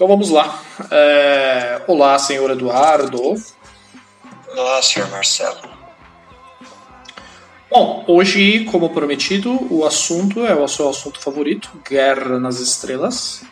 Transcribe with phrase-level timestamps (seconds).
[0.00, 0.58] Então vamos lá.
[0.90, 1.82] É...
[1.86, 3.34] Olá, senhor Eduardo.
[4.56, 5.60] Olá, senhor Marcelo.
[7.70, 13.44] Bom, hoje, como prometido, o assunto é o seu assunto favorito: Guerra nas Estrelas.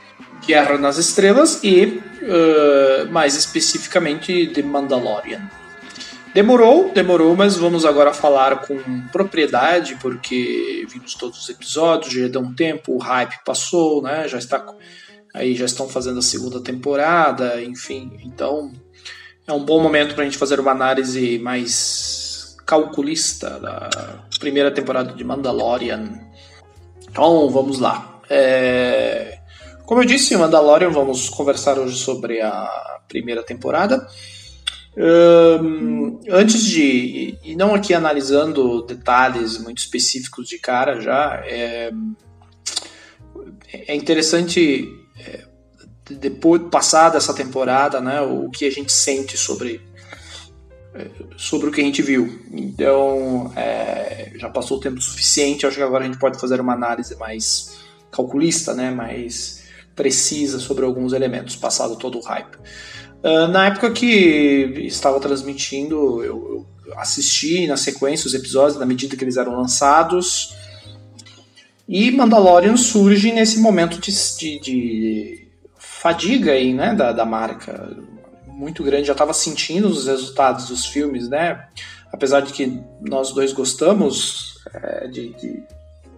[0.47, 5.51] Guerra nas Estrelas e, uh, mais especificamente, The Mandalorian.
[6.33, 8.79] Demorou, demorou, mas vamos agora falar com
[9.12, 14.27] propriedade, porque vimos todos os episódios, já deu um tempo, o hype passou, né?
[14.27, 14.65] Já está
[15.39, 18.18] aí já estão fazendo a segunda temporada, enfim.
[18.25, 18.72] Então,
[19.46, 23.89] é um bom momento para a gente fazer uma análise mais calculista da
[24.39, 26.21] primeira temporada de Mandalorian.
[27.08, 28.21] Então, vamos lá.
[28.29, 29.39] É...
[29.86, 34.06] Como eu disse, Mandalorian, vamos conversar hoje sobre a primeira temporada.
[34.97, 37.39] Um, antes de.
[37.44, 41.92] E não aqui analisando detalhes muito específicos de cara já, é,
[43.72, 44.97] é interessante,
[46.11, 49.80] depois passada essa temporada, né, o que a gente sente sobre
[51.36, 52.41] sobre o que a gente viu.
[52.50, 56.72] Então, é, já passou o tempo suficiente, acho que agora a gente pode fazer uma
[56.72, 57.78] análise mais
[58.10, 62.56] calculista, né, mais precisa sobre alguns elementos, passado todo o hype.
[63.22, 64.06] Uh, na época que
[64.86, 70.55] estava transmitindo, eu, eu assisti na sequência os episódios, na medida que eles eram lançados,
[71.88, 75.47] e Mandalorian surge nesse momento de, de, de
[76.00, 77.96] fadiga aí, né, da, da marca
[78.46, 81.68] muito grande, já estava sentindo os resultados dos filmes, né?
[82.12, 85.62] Apesar de que nós dois gostamos é, de, de,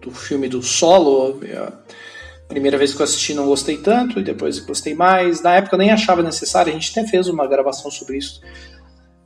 [0.01, 4.59] do filme do Solo, a primeira vez que eu assisti não gostei tanto, e depois
[4.59, 5.41] gostei mais.
[5.41, 8.41] Na época nem achava necessário, a gente até fez uma gravação sobre isso,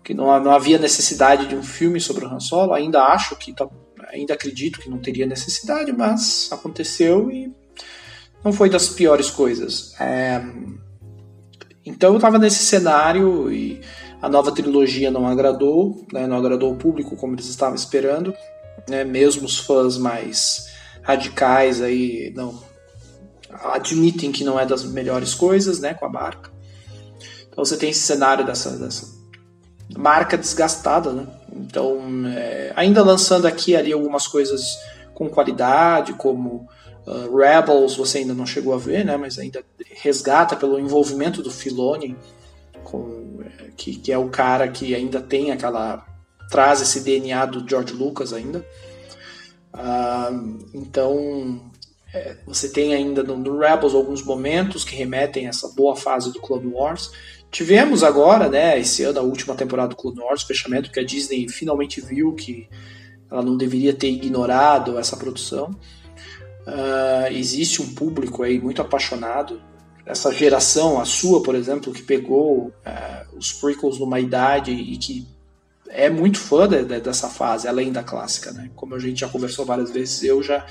[0.04, 3.54] que não, não havia necessidade de um filme sobre o Han Solo, ainda acho que,
[3.54, 3.68] tá,
[4.10, 7.54] ainda acredito que não teria necessidade, mas aconteceu e
[8.46, 10.00] não foi das piores coisas.
[10.00, 10.40] É,
[11.84, 13.82] então eu estava nesse cenário e
[14.22, 18.36] a nova trilogia não agradou, né, não agradou o público como eles estavam esperando,
[18.88, 20.68] né, mesmo os fãs mais
[21.02, 22.64] radicais aí não
[23.50, 26.52] admitem que não é das melhores coisas, né, com a marca.
[27.50, 29.08] Então você tem esse cenário dessa, dessa
[29.98, 31.26] marca desgastada, né?
[31.52, 34.78] Então é, ainda lançando aqui ali algumas coisas
[35.14, 36.68] com qualidade, como
[37.06, 39.16] Uh, Rebels você ainda não chegou a ver, né?
[39.18, 42.16] Mas ainda resgata pelo envolvimento do Filoni,
[42.84, 46.06] com, é, que, que é o cara que ainda tem aquela
[46.50, 48.66] traz esse DNA do George Lucas ainda.
[49.74, 51.72] Uh, então
[52.16, 56.40] é, você tem ainda no, Rebels alguns momentos que remetem a essa boa fase do
[56.40, 57.12] Clone Wars.
[57.52, 61.48] Tivemos agora, né, esse ano, a última temporada do Clone Wars, fechamento que a Disney
[61.50, 62.70] finalmente viu que
[63.30, 65.78] ela não deveria ter ignorado essa produção.
[66.68, 69.62] Uh, existe um público aí muito apaixonado.
[70.06, 75.28] Essa geração, a sua, por exemplo, que pegou uh, os prequels numa idade e que
[75.88, 78.70] é muito fã de, de, dessa fase, além da clássica, né?
[78.76, 80.66] Como a gente já conversou várias vezes, eu já,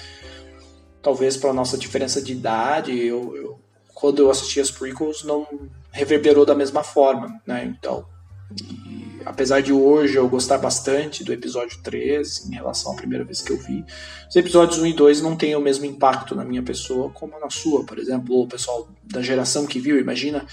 [1.02, 3.58] talvez pela nossa diferença de idade, eu, eu
[3.94, 5.46] quando eu assisti as prequels não
[5.92, 7.64] reverberou da mesma forma, né?
[7.64, 8.04] Então,
[8.52, 13.40] e, apesar de hoje eu gostar bastante do episódio 3 em relação à primeira vez
[13.40, 13.84] que eu vi,
[14.28, 17.50] os episódios 1 e 2 não têm o mesmo impacto na minha pessoa como na
[17.50, 20.46] sua, por exemplo, o pessoal da geração que viu, imagina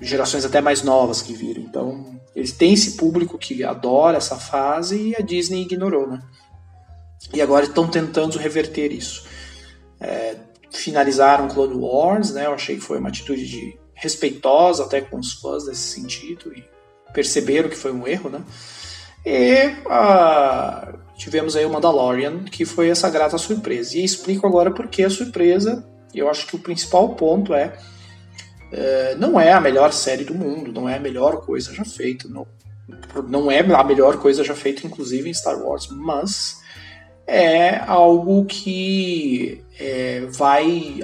[0.00, 1.62] gerações até mais novas que viram.
[1.62, 6.22] Então, eles têm esse público que adora essa fase e a Disney ignorou, né?
[7.32, 9.24] E agora estão tentando reverter isso.
[10.00, 10.36] É,
[10.70, 12.46] finalizaram Clone Wars, né?
[12.46, 16.62] Eu achei que foi uma atitude de respeitosa até com os fãs nesse sentido e
[17.12, 18.42] perceberam que foi um erro, né?
[19.24, 23.96] E uh, tivemos aí o Mandalorian, que foi essa grata surpresa.
[23.96, 25.84] E explico agora por que a surpresa.
[26.14, 27.76] Eu acho que o principal ponto é
[28.72, 32.28] uh, não é a melhor série do mundo, não é a melhor coisa já feita,
[32.28, 32.46] não,
[33.28, 36.60] não é a melhor coisa já feita, inclusive em Star Wars, mas
[37.26, 41.02] é algo que é, vai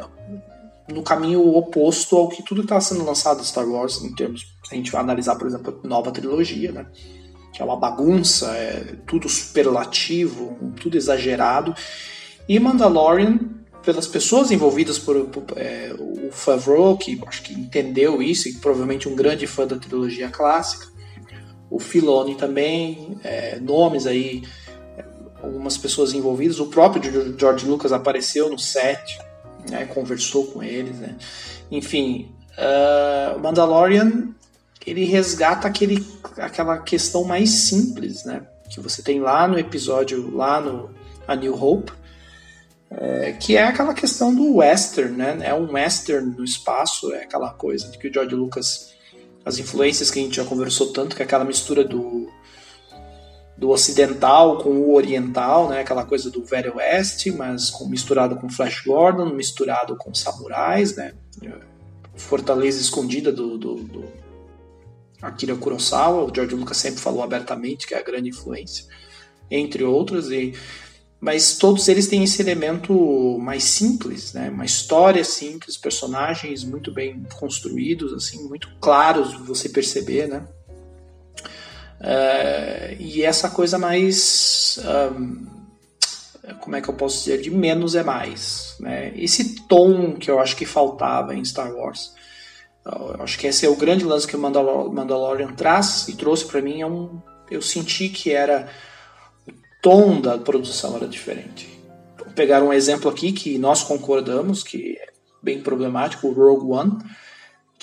[0.89, 4.77] no caminho oposto ao que tudo está sendo lançado Star Wars, em termos, se a
[4.77, 6.87] gente vai analisar, por exemplo, a nova trilogia, né?
[7.53, 11.75] Que é uma bagunça, é tudo superlativo, tudo exagerado.
[12.49, 13.39] E Mandalorian,
[13.83, 19.09] pelas pessoas envolvidas por, por é, o Favreau, que acho que entendeu isso, e provavelmente
[19.09, 20.87] um grande fã da trilogia clássica,
[21.71, 24.43] o Filoni também, é, nomes aí,
[25.43, 29.19] algumas pessoas envolvidas, o próprio George Lucas apareceu no set,
[29.71, 31.17] né, conversou com eles, né?
[31.71, 34.35] Enfim, uh, Mandalorian
[34.87, 36.05] ele resgata aquele,
[36.37, 38.43] aquela questão mais simples, né?
[38.71, 40.91] Que você tem lá no episódio, lá no
[41.27, 41.93] A New Hope,
[42.91, 45.39] é, que é aquela questão do western, né?
[45.43, 48.93] É um western no espaço, é aquela coisa que o George Lucas,
[49.45, 52.29] as influências que a gente já conversou tanto, que é aquela mistura do
[53.57, 55.81] do ocidental com o oriental, né?
[55.81, 61.15] Aquela coisa do Velho Oeste, mas com, misturado com Flash Gordon, misturado com samurais, né?
[62.15, 64.05] Fortaleza escondida do, do, do
[65.21, 66.25] Akira Kurosawa.
[66.25, 68.87] O George Lucas sempre falou abertamente que é a grande influência,
[69.51, 70.31] entre outros.
[70.31, 70.55] E
[71.23, 74.51] mas todos eles têm esse elemento mais simples, né?
[74.51, 80.45] Uma história simples, personagens muito bem construídos, assim, muito claros de você perceber, né?
[82.03, 84.79] Uh, e essa coisa mais.
[85.15, 85.47] Um,
[86.59, 87.41] como é que eu posso dizer?
[87.41, 88.75] De menos é mais.
[88.81, 89.13] Né?
[89.15, 92.13] Esse tom que eu acho que faltava em Star Wars.
[92.85, 96.45] Eu acho que esse é o grande lance que o Mandalor Mandalorian traz e trouxe
[96.45, 96.81] para mim.
[96.81, 98.69] É um, eu senti que era.
[99.47, 101.69] O tom da produção era diferente.
[102.19, 106.99] Vou pegar um exemplo aqui que nós concordamos, que é bem problemático, o Rogue One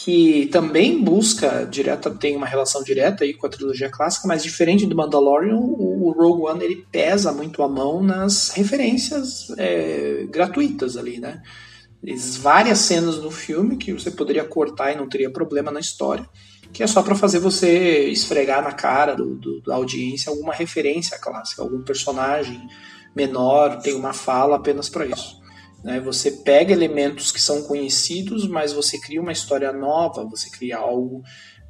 [0.01, 4.85] que também busca direta tem uma relação direta aí com a trilogia clássica, mas diferente
[4.85, 11.19] do Mandalorian, o, Rogue One ele pesa muito a mão nas referências é, gratuitas ali,
[11.19, 11.41] né?
[12.39, 16.25] várias cenas no filme que você poderia cortar e não teria problema na história,
[16.71, 21.19] que é só para fazer você esfregar na cara do, do, da audiência alguma referência
[21.19, 22.61] clássica, algum personagem
[23.13, 25.38] menor tem uma fala apenas para isso.
[25.83, 25.99] Né?
[25.99, 31.23] Você pega elementos que são conhecidos, mas você cria uma história nova, você cria algo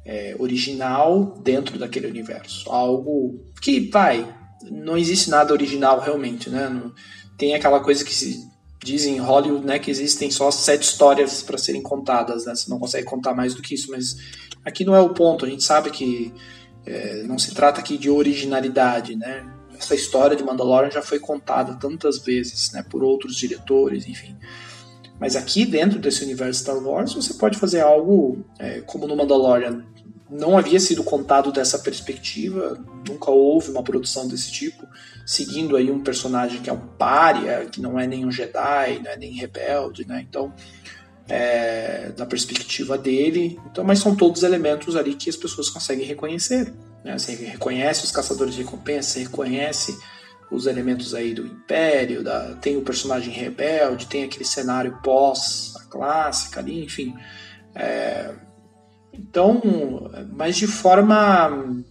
[0.04, 2.70] é, original dentro daquele universo.
[2.70, 4.26] Algo que, vai,
[4.70, 6.68] não existe nada original realmente, né?
[6.68, 6.92] Não,
[7.38, 8.48] tem aquela coisa que se
[8.82, 12.54] diz em Hollywood, né, que existem só sete histórias para serem contadas, né?
[12.54, 14.16] Você não consegue contar mais do que isso, mas
[14.64, 15.44] aqui não é o ponto.
[15.44, 16.32] A gente sabe que
[16.86, 19.59] é, não se trata aqui de originalidade, né?
[19.80, 24.36] Essa história de Mandalorian já foi contada tantas vezes, né, por outros diretores, enfim.
[25.18, 29.84] Mas aqui dentro desse universo Star Wars você pode fazer algo é, como no Mandalorian
[30.30, 32.78] não havia sido contado dessa perspectiva,
[33.08, 34.86] nunca houve uma produção desse tipo,
[35.26, 39.10] seguindo aí um personagem que é um pária, que não é nem um Jedi, não
[39.10, 40.24] é nem rebelde, né?
[40.28, 40.54] Então,
[41.28, 43.58] é, da perspectiva dele.
[43.70, 46.72] Então, mas são todos elementos ali que as pessoas conseguem reconhecer.
[47.04, 47.18] Né?
[47.18, 49.98] Você reconhece os caçadores de recompensa, você reconhece
[50.50, 55.84] os elementos aí do Império, da, tem o personagem rebelde, tem aquele cenário pós a
[55.84, 57.14] clássica ali, enfim.
[57.74, 58.34] É,
[59.12, 59.60] então,
[60.32, 61.82] mas de forma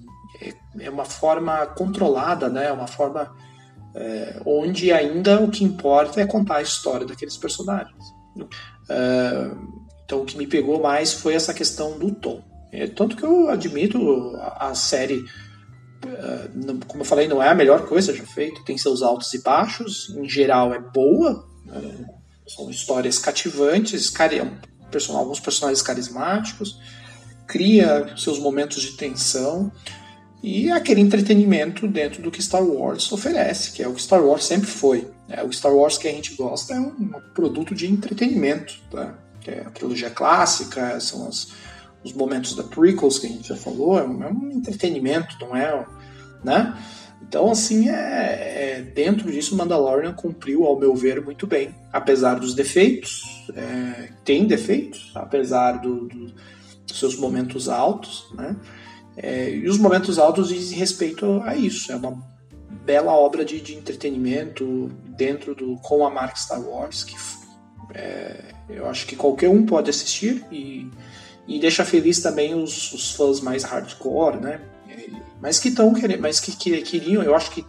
[0.42, 0.54] é,
[0.86, 2.72] é uma forma controlada, né?
[2.72, 3.34] Uma forma
[3.96, 8.04] é, onde ainda o que importa é contar a história daqueles personagens.
[8.90, 9.52] É,
[10.04, 12.44] então, o que me pegou mais foi essa questão do tom.
[12.72, 15.26] É, tanto que eu admito a, a série,
[16.06, 19.42] uh, como eu falei, não é a melhor coisa já feita, tem seus altos e
[19.42, 22.06] baixos, em geral é boa, uh,
[22.48, 24.12] são histórias cativantes,
[24.92, 26.80] person alguns personagens carismáticos,
[27.48, 29.72] cria seus momentos de tensão
[30.42, 34.46] e aquele entretenimento dentro do que Star Wars oferece, que é o que Star Wars
[34.46, 35.10] sempre foi.
[35.28, 35.44] Né?
[35.44, 39.16] O Star Wars que a gente gosta é um produto de entretenimento, tá?
[39.48, 41.52] é a trilogia clássica, são as
[42.04, 45.56] os momentos da prequels que a gente já falou, é um, é um entretenimento, não
[45.56, 45.86] é,
[46.44, 46.78] né?
[47.22, 51.76] Então, assim, é, é, dentro disso, Mandalorian cumpriu, ao meu ver, muito bem.
[51.92, 53.22] Apesar dos defeitos,
[53.56, 56.34] é, tem defeitos, apesar do, do,
[56.88, 58.56] dos seus momentos altos, né?
[59.18, 61.92] É, e os momentos altos dizem respeito a isso.
[61.92, 62.18] É uma
[62.86, 67.16] bela obra de, de entretenimento dentro do com a marca Star Wars, que
[67.94, 70.90] é, eu acho que qualquer um pode assistir e
[71.50, 74.62] e deixa feliz também os, os fãs mais hardcore, né?
[75.42, 77.66] Mas que estão querendo, mas que, que, queriam, eu acho que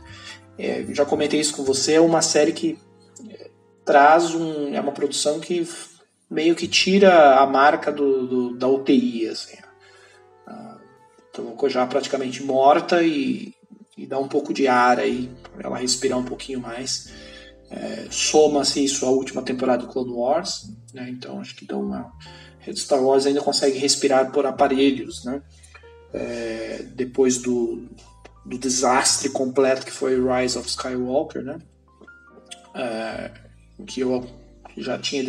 [0.58, 2.78] é, já comentei isso com você, é uma série que
[3.26, 3.50] é,
[3.84, 5.66] traz um, é uma produção que
[6.28, 9.56] meio que tira a marca do, do da UTI, assim.
[10.46, 10.78] Ah,
[11.34, 13.54] colocou já praticamente morta e,
[13.96, 17.10] e, dá um pouco de ar aí, para ela respirar um pouquinho mais.
[17.70, 21.08] É, Soma-se isso à última temporada do Clone Wars, né?
[21.08, 22.12] Então acho que dá uma
[22.74, 25.42] Star Wars ainda consegue respirar por aparelhos, né?
[26.12, 27.88] É, depois do,
[28.44, 31.58] do desastre completo que foi Rise of Skywalker, né?
[32.74, 33.30] É,
[33.86, 34.28] que eu
[34.76, 35.22] já tinha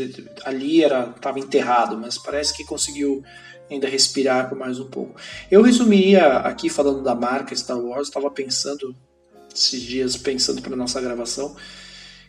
[0.46, 3.24] ali era estava enterrado, mas parece que conseguiu
[3.70, 5.20] ainda respirar por mais um pouco.
[5.50, 8.96] Eu resumiria aqui falando da marca Star Wars, estava pensando
[9.54, 11.56] esses dias pensando para nossa gravação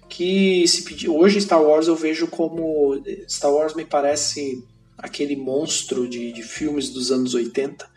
[0.09, 4.63] que se pedir hoje Star Wars eu vejo como Star Wars me parece
[5.03, 7.91] aquele monstro de, de filmes dos anos 80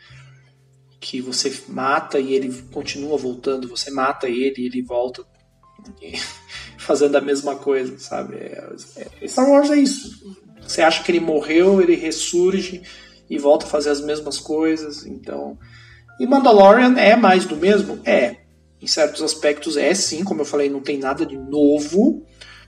[0.99, 5.23] que você mata e ele continua voltando, você mata ele e ele volta
[6.79, 8.37] fazendo a mesma coisa, sabe?
[8.37, 8.67] É,
[9.21, 10.35] é, Star Wars é isso.
[10.61, 12.81] Você acha que ele morreu, ele ressurge
[13.29, 15.59] e volta a fazer as mesmas coisas, então.
[16.19, 17.99] E Mandalorian é mais do mesmo?
[18.03, 18.37] É.
[18.81, 22.25] Em certos aspectos é sim, como eu falei, não tem nada de novo,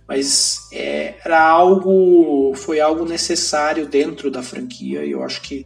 [0.07, 2.53] mas é, era algo.
[2.55, 5.65] foi algo necessário dentro da franquia, e eu acho que.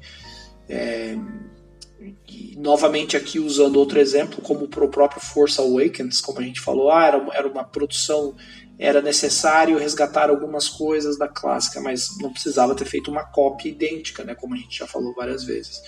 [0.67, 1.15] É,
[2.27, 6.91] e, novamente aqui usando outro exemplo, como pro próprio Force Awakens, como a gente falou,
[6.91, 8.35] ah, era, era uma produção,
[8.79, 14.23] era necessário resgatar algumas coisas da clássica, mas não precisava ter feito uma cópia idêntica,
[14.23, 15.81] né, como a gente já falou várias vezes.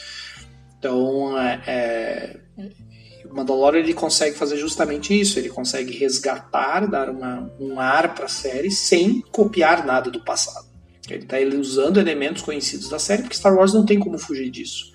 [0.78, 2.93] Então, é, é, o
[3.34, 8.30] Mandalorian ele consegue fazer justamente isso, ele consegue resgatar, dar uma, um ar para a
[8.30, 10.68] série sem copiar nada do passado.
[11.10, 14.86] Ele está usando elementos conhecidos da série, porque Star Wars não tem como fugir disso.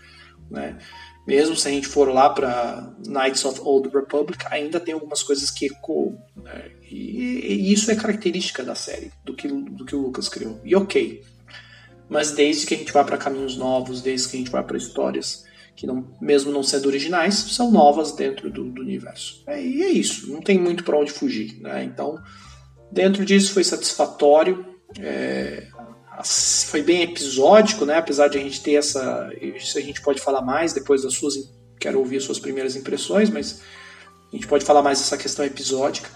[0.50, 0.78] Né?
[1.26, 5.50] Mesmo se a gente for lá para Knights of Old Republic, ainda tem algumas coisas
[5.50, 6.16] que ecoam.
[6.36, 6.70] Né?
[6.90, 10.58] E, e, isso é característica da série, do que, do que o Lucas criou.
[10.64, 11.22] E ok.
[12.08, 14.78] Mas desde que a gente vá para caminhos novos, desde que a gente vá para
[14.78, 15.44] histórias
[15.78, 19.44] que, não, mesmo não sendo originais, são novas dentro do, do universo.
[19.46, 21.56] É, e é isso, não tem muito para onde fugir.
[21.60, 21.84] Né?
[21.84, 22.18] Então,
[22.90, 24.66] dentro disso foi satisfatório.
[24.98, 25.68] É,
[26.66, 27.96] foi bem episódico, né?
[27.96, 29.30] Apesar de a gente ter essa.
[29.40, 31.34] Isso a gente pode falar mais depois das suas.
[31.78, 33.62] Quero ouvir as suas primeiras impressões, mas
[34.32, 36.10] a gente pode falar mais dessa questão episódica.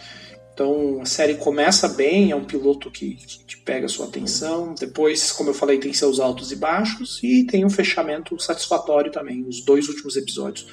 [0.54, 3.16] Então a série começa bem, é um piloto que,
[3.46, 4.74] que pega a sua atenção.
[4.78, 9.44] Depois, como eu falei, tem seus altos e baixos e tem um fechamento satisfatório também.
[9.46, 10.66] Os dois últimos episódios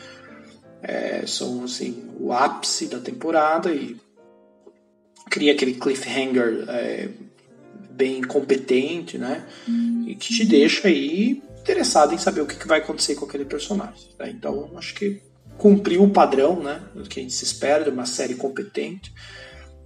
[0.82, 3.98] é, são assim o ápice da temporada e
[5.30, 7.10] cria aquele cliffhanger é,
[7.92, 9.46] bem competente, né?
[10.08, 14.10] E que te deixa aí interessado em saber o que, vai acontecer com aquele personagem.
[14.18, 14.30] Né?
[14.32, 15.22] Então, acho que
[15.58, 16.82] cumpriu o padrão, né?
[16.96, 19.14] Do que a gente se espera de uma série competente.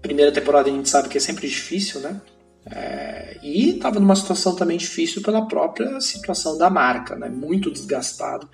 [0.03, 2.21] Primeira temporada a gente sabe que é sempre difícil, né?
[2.69, 7.29] É, e estava numa situação também difícil pela própria situação da marca, né?
[7.29, 8.49] Muito desgastado.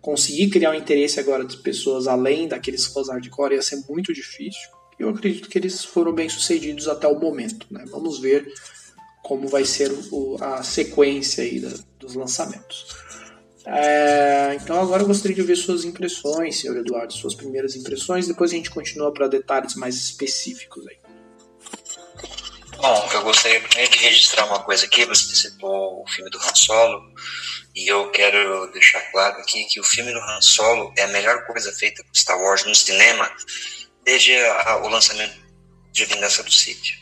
[0.00, 4.70] Conseguir criar um interesse agora de pessoas além daqueles fãs hardcore ia ser muito difícil.
[4.98, 7.84] Eu acredito que eles foram bem sucedidos até o momento, né?
[7.90, 8.46] Vamos ver
[9.24, 13.11] como vai ser o, a sequência aí da, dos lançamentos.
[13.64, 18.50] É, então agora eu gostaria de ouvir suas impressões, senhor Eduardo, suas primeiras impressões, depois
[18.50, 20.98] a gente continua para detalhes mais específicos aí.
[22.76, 26.54] Bom, eu gostaria primeiro de registrar uma coisa aqui, você citou o filme do Han
[26.54, 27.14] Solo,
[27.76, 31.46] e eu quero deixar claro aqui que o filme do Han Solo é a melhor
[31.46, 33.30] coisa feita por Star Wars no cinema
[34.04, 35.40] desde a, o lançamento
[35.92, 36.98] de Vingança do Sith.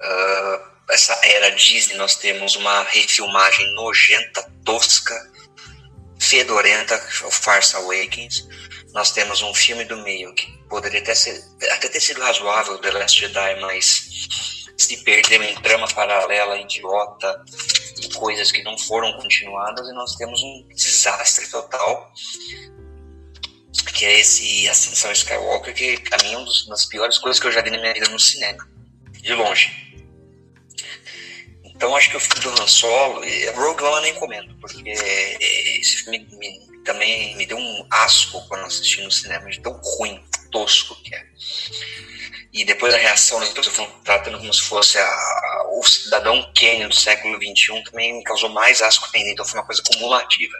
[0.00, 5.14] Uh, essa era Disney, nós temos uma refilmagem nojenta, tosca,
[6.24, 6.98] fedorenta,
[7.30, 8.46] Farce Awakens.
[8.92, 12.90] Nós temos um filme do meio que poderia até, ser, até ter sido razoável, The
[12.92, 14.08] Last Jedi, mas
[14.76, 17.44] se perdeu em trama paralela, idiota,
[18.00, 22.12] e coisas que não foram continuadas, e nós temos um desastre total,
[23.94, 27.52] que é esse Ascensão Skywalker, que pra mim é uma das piores coisas que eu
[27.52, 28.66] já vi na minha vida no cinema,
[29.12, 29.93] de longe.
[31.84, 33.20] Então acho que o filme do Han Solo,
[33.56, 38.64] Rogue One eu nem comento, porque esse filme me, também me deu um asco quando
[38.64, 41.26] assisti no cinema, de tão ruim, tosco que é.
[42.54, 46.94] E depois a reação das pessoas tratando como se fosse a, o cidadão Kenny do
[46.94, 50.54] século XXI também me causou mais asco ainda, então foi uma coisa cumulativa.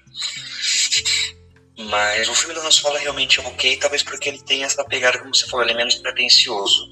[1.89, 5.19] Mas o filme do Han Solo é realmente ok, talvez porque ele tem essa pegada,
[5.19, 6.87] como você falou, ele é menos pretencioso,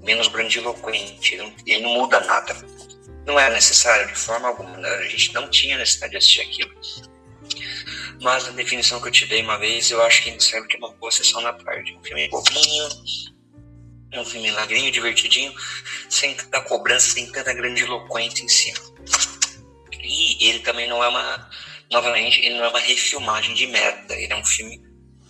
[0.00, 2.54] menos grandiloquente, ele não, ele não muda nada
[3.26, 4.88] não era necessário de forma alguma, né?
[4.88, 6.74] a gente não tinha necessidade de assistir aquilo.
[8.20, 10.92] Mas a definição que eu te dei uma vez, eu acho que serve de uma
[10.92, 11.94] boa sessão na tarde.
[11.94, 12.88] Um filme bobinho,
[14.14, 15.52] um filme lagrinho, divertidinho,
[16.08, 18.78] sem tanta cobrança, sem tanta grandiloquência em cima.
[20.00, 21.50] E ele também não é uma,
[21.90, 24.80] novamente, ele não é uma refilmagem de merda, ele é um filme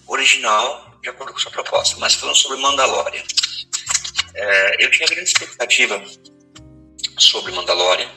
[0.06, 1.96] original, de acordo com sua proposta.
[1.98, 3.22] Mas falando sobre Mandalorian,
[4.34, 6.02] é, eu tinha grande expectativa
[7.18, 8.10] sobre Mandalorian,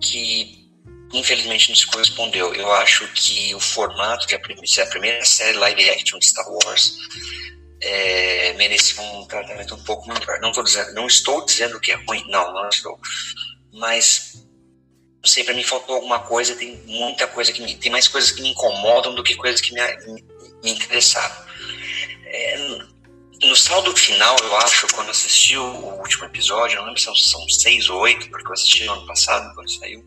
[0.00, 0.68] que
[1.12, 2.54] infelizmente não se correspondeu.
[2.54, 6.96] Eu acho que o formato, que é a primeira série live action de Star Wars,
[7.80, 8.54] é,
[9.00, 10.40] um tratamento um pouco melhor.
[10.40, 10.52] Não,
[10.94, 12.98] não estou dizendo que é ruim, não, não estou.
[13.72, 14.34] Mas
[15.22, 18.32] não sei, para mim faltou alguma coisa, tem muita coisa que me, tem mais coisas
[18.32, 20.24] que me incomodam do que coisas que me, me,
[20.64, 21.36] me interessaram.
[22.24, 22.78] É,
[23.42, 25.64] no saldo final, eu acho, quando assisti o
[26.00, 29.54] último episódio, não lembro se são seis ou oito, porque eu assisti no ano passado,
[29.54, 30.04] quando saiu,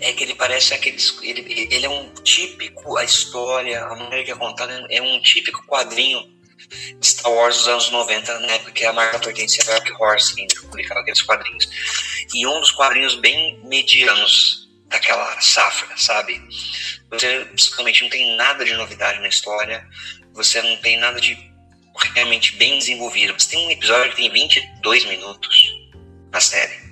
[0.00, 1.18] é que ele parece aqueles.
[1.22, 5.64] Ele, ele é um típico, a história, a maneira que é contada, é um típico
[5.66, 6.40] quadrinho
[7.02, 10.54] Star Wars dos anos 90, na época que a marca pertencia a Dark Horse, ainda
[10.60, 11.68] publicava aqueles quadrinhos.
[12.34, 16.40] E um dos quadrinhos bem medianos daquela safra, sabe?
[17.10, 19.86] Você basicamente não tem nada de novidade na história,
[20.32, 21.49] você não tem nada de
[22.14, 23.34] realmente bem desenvolvido.
[23.38, 25.80] Você tem um episódio que tem 22 minutos
[26.32, 26.90] na série.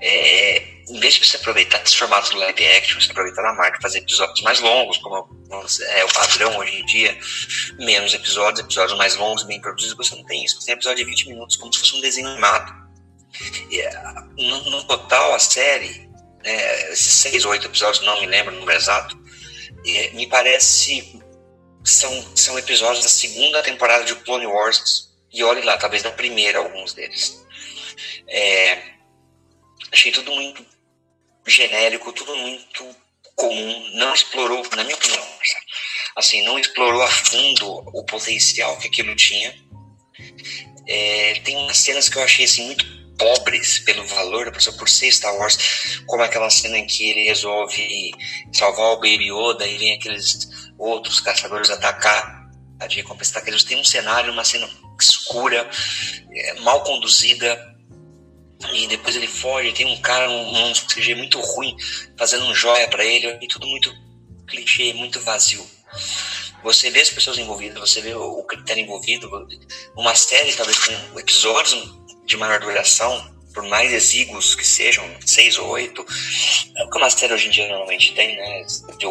[0.00, 3.80] É, em vez de você aproveitar esse formato do live action, você aproveitar a marca
[3.80, 7.18] fazer episódios mais longos, como é o padrão hoje em dia,
[7.78, 10.60] menos episódios, episódios mais longos, bem produzidos, você não tem isso.
[10.60, 12.88] Você tem episódio de 20 minutos, como se fosse um desenho animado.
[13.70, 13.82] E,
[14.42, 16.08] no, no, total, a série,
[16.44, 19.18] é, esses seis ou oito episódios, não me lembro o número exato,
[19.86, 21.20] é, me parece
[21.88, 26.58] são, são episódios da segunda temporada de Clone Wars, e olhe lá, talvez da primeira,
[26.58, 27.44] alguns deles.
[28.26, 28.78] É,
[29.92, 30.64] achei tudo muito
[31.46, 32.96] genérico, tudo muito
[33.34, 35.24] comum, não explorou, na minha opinião,
[36.16, 39.54] assim, não explorou a fundo o potencial que aquilo tinha.
[40.86, 44.88] É, tem umas cenas que eu achei assim muito pobres pelo valor da pessoa por
[44.88, 48.12] ser Star Wars, como aquela cena em que ele resolve
[48.52, 50.48] salvar o Baby Yoda e vem aqueles
[50.78, 52.48] outros caçadores atacar
[52.80, 54.68] a de recompensa que eles um cenário, uma cena
[55.00, 55.68] escura,
[56.30, 57.76] é, mal conduzida,
[58.72, 61.76] e depois ele foge, tem um cara, um, um CG muito ruim,
[62.16, 63.92] fazendo um joia para ele, e tudo muito
[64.46, 65.64] clichê, muito vazio.
[66.64, 69.28] Você vê as pessoas envolvidas, você vê o critério envolvido,
[69.96, 71.97] uma série talvez com episódios
[72.28, 76.06] de maior duração, por mais exíguos que sejam, seis ou oito,
[76.76, 78.66] é o que uma série hoje em dia normalmente tem, né,
[78.98, 79.06] de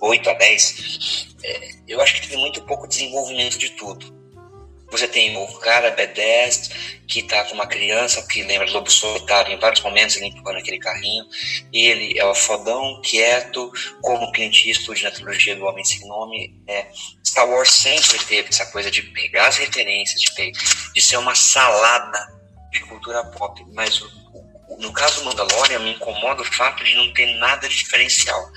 [0.00, 4.18] oito a dez, é, eu acho que teve muito pouco desenvolvimento de tudo.
[4.90, 6.70] Você tem o cara B10
[7.06, 10.78] que tá com uma criança que lembra Lobo Solitário em vários momentos, ele empurrando aquele
[10.78, 11.26] carrinho.
[11.70, 16.54] Ele é o fodão, quieto, como Clint Eastwood na trilogia do Homem Sem Nome.
[16.66, 16.86] É,
[17.22, 20.52] Star Wars sempre teve essa coisa de pegar as referências, de,
[20.94, 22.37] de ser uma salada
[22.70, 24.00] de cultura pop, mas
[24.78, 28.50] no caso Mandalorian me incomoda o fato de não ter nada de diferencial.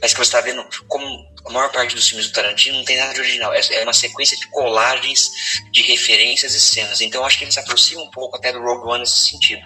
[0.00, 1.06] Mas que você está vendo como
[1.44, 3.52] a maior parte dos filmes do Tarantino não tem nada de original.
[3.52, 5.30] É, é uma sequência de colagens
[5.72, 7.00] de referências e cenas.
[7.00, 9.62] Então acho que ele se aproxima um pouco até do Rogue One nesse sentido.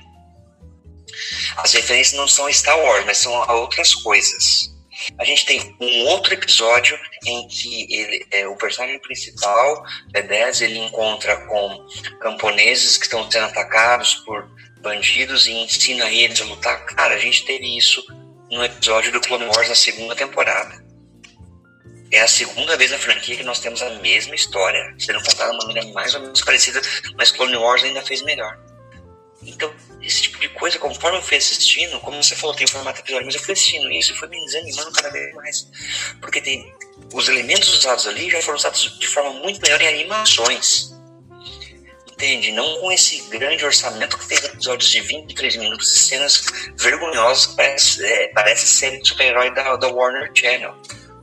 [1.57, 4.71] As referências não são Star Wars, mas são a outras coisas.
[5.19, 10.79] A gente tem um outro episódio em que ele, é, o personagem principal, B10, ele
[10.79, 11.87] encontra com
[12.21, 14.49] camponeses que estão sendo atacados por
[14.81, 16.85] bandidos e ensina eles a lutar.
[16.87, 18.05] Cara, a gente teve isso
[18.51, 20.85] no episódio do Clone Wars na segunda temporada.
[22.13, 25.57] É a segunda vez na franquia que nós temos a mesma história, sendo contada de
[25.59, 26.81] uma maneira mais ou menos parecida,
[27.17, 28.59] mas Clone Wars ainda fez melhor.
[29.43, 29.73] Então,
[30.11, 33.35] esse tipo de coisa, conforme eu fui assistindo, como você falou, tem formato episódio, mas
[33.35, 35.69] eu fui assistindo isso e foi me desanimando cada vez mais.
[36.21, 36.73] Porque tem
[37.15, 40.93] os elementos usados ali já foram usados de forma muito melhor em animações.
[42.13, 42.53] Entende?
[42.53, 46.45] Não com esse grande orçamento que tem episódios de 23 minutos e cenas
[46.77, 50.75] vergonhosas que parece, é, parece ser super-herói da, da Warner Channel.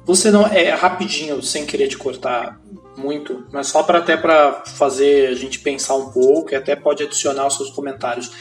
[0.06, 2.60] Você não é rapidinho, sem querer te cortar
[2.97, 7.04] muito, mas só para até para fazer a gente pensar um pouco e até pode
[7.04, 8.32] adicionar os seus comentários.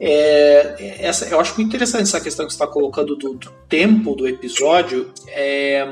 [0.00, 4.14] É, essa, eu acho muito interessante essa questão que você está colocando do, do, tempo
[4.14, 5.12] do episódio.
[5.28, 5.86] É,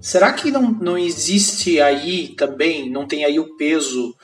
[0.00, 4.14] será que não, não existe aí também, não tem aí o peso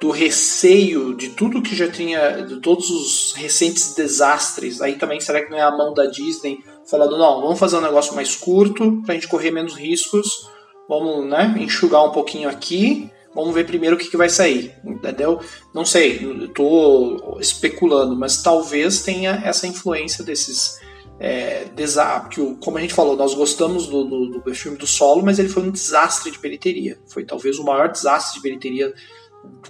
[0.00, 4.82] do receio de tudo que já tinha, de todos os recentes desastres?
[4.82, 6.58] Aí também será que não é a mão da Disney?
[6.88, 10.48] falando, não, vamos fazer um negócio mais curto para a gente correr menos riscos,
[10.88, 15.40] vamos né, enxugar um pouquinho aqui, vamos ver primeiro o que, que vai sair, entendeu?
[15.72, 20.80] Não sei, estou especulando, mas talvez tenha essa influência desses
[21.20, 25.38] é, desastres, como a gente falou, nós gostamos do, do, do filme do Solo, mas
[25.38, 28.92] ele foi um desastre de bilheteria, foi talvez o maior desastre de bilheteria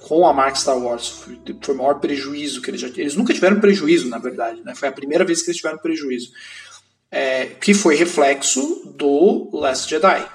[0.00, 1.08] com a marca Star Wars.
[1.08, 4.62] Foi, foi o maior prejuízo que eles já Eles nunca tiveram prejuízo, na verdade.
[4.64, 4.74] Né?
[4.74, 6.30] Foi a primeira vez que eles tiveram prejuízo
[7.10, 10.28] é, que foi reflexo do Last Jedi.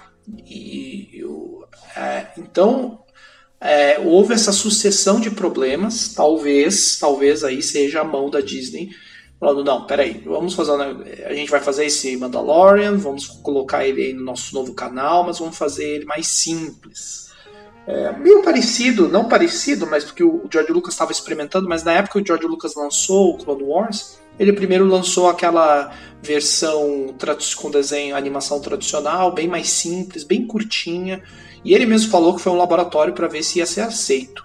[0.46, 1.24] E,
[1.96, 3.01] é, então
[3.62, 8.90] é, houve essa sucessão de problemas, talvez, talvez aí seja a mão da Disney
[9.40, 10.72] falando, não, peraí, vamos fazer,
[11.26, 15.40] a gente vai fazer esse Mandalorian, vamos colocar ele aí no nosso novo canal, mas
[15.40, 17.32] vamos fazer ele mais simples.
[17.88, 22.14] É, meio parecido, não parecido, mas porque o George Lucas estava experimentando, mas na época
[22.14, 27.16] que o George Lucas lançou o Clone Wars, ele primeiro lançou aquela versão
[27.58, 31.24] com desenho, animação tradicional, bem mais simples, bem curtinha,
[31.64, 34.44] e ele mesmo falou que foi um laboratório para ver se ia ser aceito.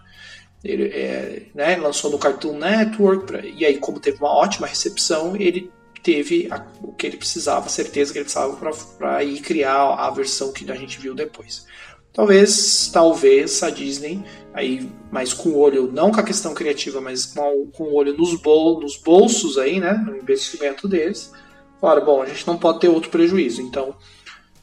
[0.65, 5.37] Ele é, né, lançou no Cartoon Network, pra, e aí, como teve uma ótima recepção,
[5.37, 5.71] ele
[6.03, 8.57] teve a, o que ele precisava, a certeza que ele precisava
[8.99, 11.67] para ir criar a versão que a gente viu depois.
[12.13, 14.25] talvez, talvez a Disney,
[14.55, 18.17] aí, mas com o olho, não com a questão criativa, mas com, com o olho
[18.17, 21.33] nos, bol, nos bolsos aí, né, no investimento deles,
[21.81, 23.95] falaram, bom, a gente não pode ter outro prejuízo, então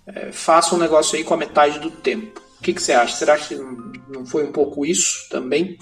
[0.07, 2.41] é, faça um negócio aí com a metade do tempo.
[2.59, 3.15] O que, que você acha?
[3.15, 5.77] Será que não foi um pouco isso também?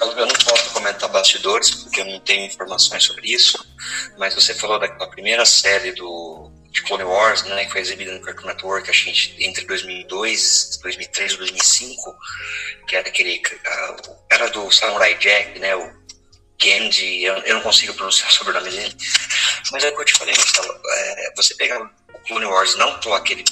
[0.00, 3.64] Eu não posso comentar bastidores, porque eu não tenho informações sobre isso,
[4.18, 8.20] mas você falou daquela primeira série do, de Clone Wars, né, que foi exibida no
[8.20, 12.18] Cartoon Network, acho que entre 2002, 2003 e 2005,
[12.86, 15.90] que era aquele, uh, era do Samurai Jack, né, o
[16.60, 18.96] Genji, eu, eu não consigo pronunciar o nome dele,
[19.72, 23.00] mas é o que eu te falei, Marcelo, é, você pegar o Clone Wars, não
[23.00, 23.44] só aquele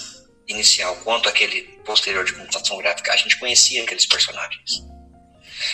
[0.48, 4.84] inicial quanto aquele posterior de computação gráfica, a gente conhecia aqueles personagens.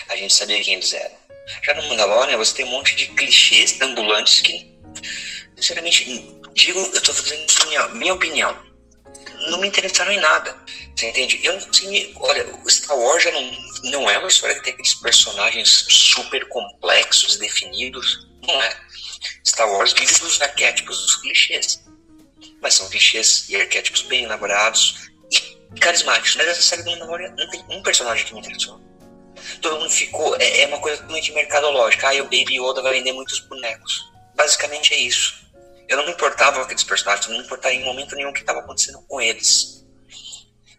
[0.08, 1.16] A gente sabia quem eles eram.
[1.62, 4.78] Já no Mandalorian, você tem um monte de clichês ambulantes que,
[5.56, 6.04] sinceramente,
[6.54, 8.56] digo, eu estou fazendo minha, minha opinião,
[9.48, 10.56] não me interessaram em nada.
[10.94, 11.40] Você entende?
[11.42, 12.12] Eu não consegui.
[12.16, 13.52] Olha, o Star Wars já não,
[13.84, 18.28] não é uma história que tem aqueles personagens super complexos, definidos.
[18.46, 18.76] Não é.
[19.46, 21.82] Star Wars vive dos arquétipos, dos clichês.
[22.60, 26.36] Mas são clichês e arquétipos bem elaborados e carismáticos.
[26.36, 28.80] Mas essa série do Mandalorian não tem um personagem que me interessou.
[29.60, 30.36] Todo mundo ficou.
[30.36, 32.08] É, é uma coisa totalmente mercadológica.
[32.08, 34.10] Ah, o Baby Yoda vai vender muitos bonecos.
[34.34, 35.40] Basicamente é isso.
[35.88, 38.40] Eu não me importava com aqueles personagens, não me importava em momento nenhum o que
[38.40, 39.84] estava acontecendo com eles.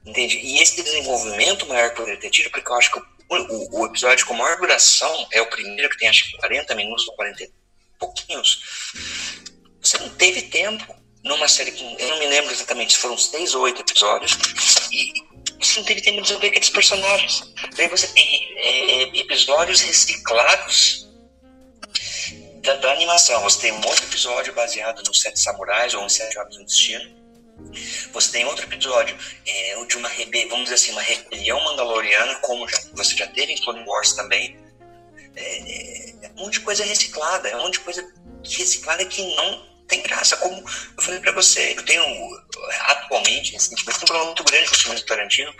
[0.06, 0.38] Entende?
[0.38, 3.04] E esse desenvolvimento maior poderia ter tido, porque eu acho que o,
[3.36, 7.08] o, o, episódio com maior duração é o primeiro, que tem acho que 40 minutos
[7.08, 7.52] ou 40 e
[8.00, 8.94] pouquinhos.
[9.82, 11.95] Você não teve tempo numa série com.
[11.99, 14.38] Eu não me lembro exatamente foram seis ou oito episódios.
[14.91, 15.13] E
[15.60, 17.53] você não teve tempo de desenvolver aqueles personagens.
[17.75, 21.07] Daí você tem é, é, episódios reciclados
[22.63, 23.41] da, da, animação.
[23.43, 27.21] Você tem um outro episódio baseado nos Sete Samurais ou em Sete Homens no Destino.
[28.12, 32.67] Você tem outro episódio é, de uma rebelião, vamos dizer assim, uma rebelião mandaloriana, como
[32.67, 34.57] já, você já teve em Clone Wars também.
[35.36, 39.21] É, é, é um monte de coisa reciclada, é um monte de coisa reciclada que
[39.36, 40.38] não tem graça.
[40.38, 42.04] Como eu falei para você, eu tenho
[42.88, 45.54] atualmente, recentemente, um problema muito grande com os filmes do Tarantino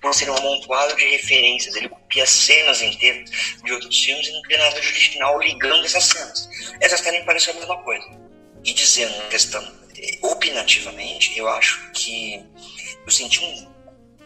[0.00, 1.74] por ser um amontoado de referências.
[1.74, 3.28] Ele copia cenas inteiras
[3.62, 6.48] de outros filmes e não cria nada de original ligando essas cenas.
[6.80, 8.06] Essas querem parecer a mesma coisa.
[8.64, 9.82] E dizendo, questão
[10.22, 12.44] opinativamente, eu acho que
[13.04, 13.72] eu senti um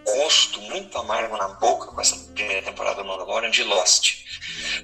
[0.05, 4.26] gosto muito amargo na boca com essa primeira temporada do Mandalorian de Lost.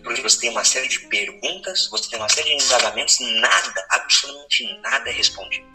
[0.03, 4.81] Porque você tem uma série de perguntas, você tem uma série de indagamentos, nada, absolutamente
[4.81, 5.67] nada é respondido.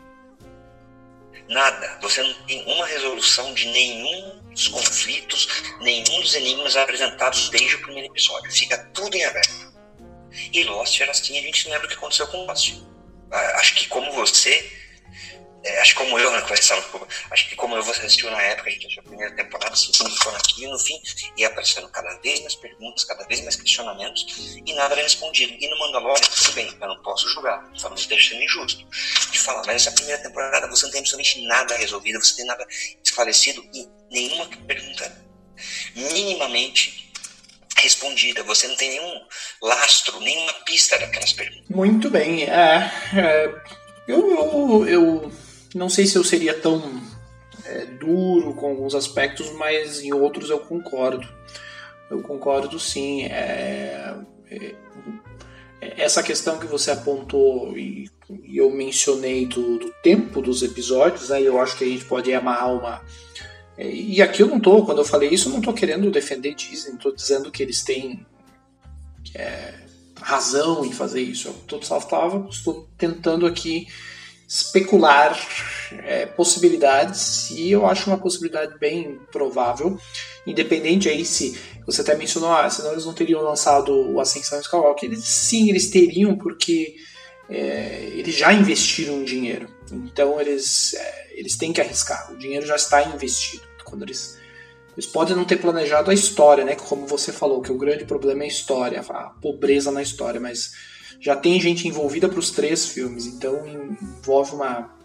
[1.49, 1.99] Nada.
[2.01, 5.47] Você não tem uma resolução de nenhum dos conflitos,
[5.79, 8.51] nenhum dos enigmas apresentados desde o primeiro episódio.
[8.51, 9.73] Fica tudo em aberto.
[10.51, 12.75] E Lost era assim, a gente lembra o que aconteceu com Lost.
[13.31, 14.71] Ah, acho que como você,
[15.81, 16.43] acho que como eu, né,
[17.31, 20.31] acho que como eu você assistiu na época, a gente assistiu a primeira temporada, ficou
[20.31, 21.01] naquilo, no fim,
[21.35, 25.53] ia aparecendo cada vez mais perguntas, cada vez mais questionamentos, e nada era respondido.
[25.59, 28.85] E no Mandalorian, tudo bem, eu não posso julgar, só não esteja injusto,
[29.31, 32.65] de falar, mas essa primeira temporada você não tem absolutamente nada resolvido, você tem nada
[33.03, 35.27] esclarecido, e nenhuma pergunta
[35.95, 37.11] minimamente
[37.77, 38.43] respondida.
[38.43, 39.21] Você não tem nenhum
[39.61, 41.69] lastro, nenhuma pista daquelas perguntas.
[41.69, 42.43] Muito bem.
[42.43, 43.53] É, é,
[44.07, 45.31] eu, eu, eu
[45.77, 47.01] não sei se eu seria tão
[47.65, 51.27] é, duro com alguns aspectos, mas em outros eu concordo.
[52.09, 53.23] Eu concordo sim.
[53.25, 54.15] É,
[54.49, 54.75] é,
[55.79, 58.09] essa questão que você apontou e,
[58.43, 62.33] e eu mencionei do, do, tempo dos episódios, né, eu acho que a gente pode
[62.33, 63.01] amarrar uma.
[63.77, 66.55] É, e aqui eu não tô, quando eu falei isso, eu não estou querendo defender
[66.55, 68.25] Disney, estou dizendo que eles têm
[69.35, 69.75] é,
[70.19, 71.53] razão em fazer isso.
[71.71, 73.87] Eu só estava, estou tentando aqui
[74.47, 75.37] especular
[75.91, 79.99] é, possibilidades e eu acho uma possibilidade bem provável,
[80.45, 85.09] independente aí se você até mencionou, ah, senão eles não teriam lançado o Ascensão Skywalker,
[85.09, 86.95] eles sim, eles teriam porque
[87.49, 92.75] é, eles já investiram dinheiro, então eles, é, eles têm que arriscar, o dinheiro já
[92.75, 94.37] está investido, quando eles
[94.97, 96.73] eles podem não ter planejado a história, né?
[96.73, 100.71] Como você falou, que o grande problema é a história, a pobreza na história, mas
[101.19, 104.97] já tem gente envolvida para os três filmes, então envolve uma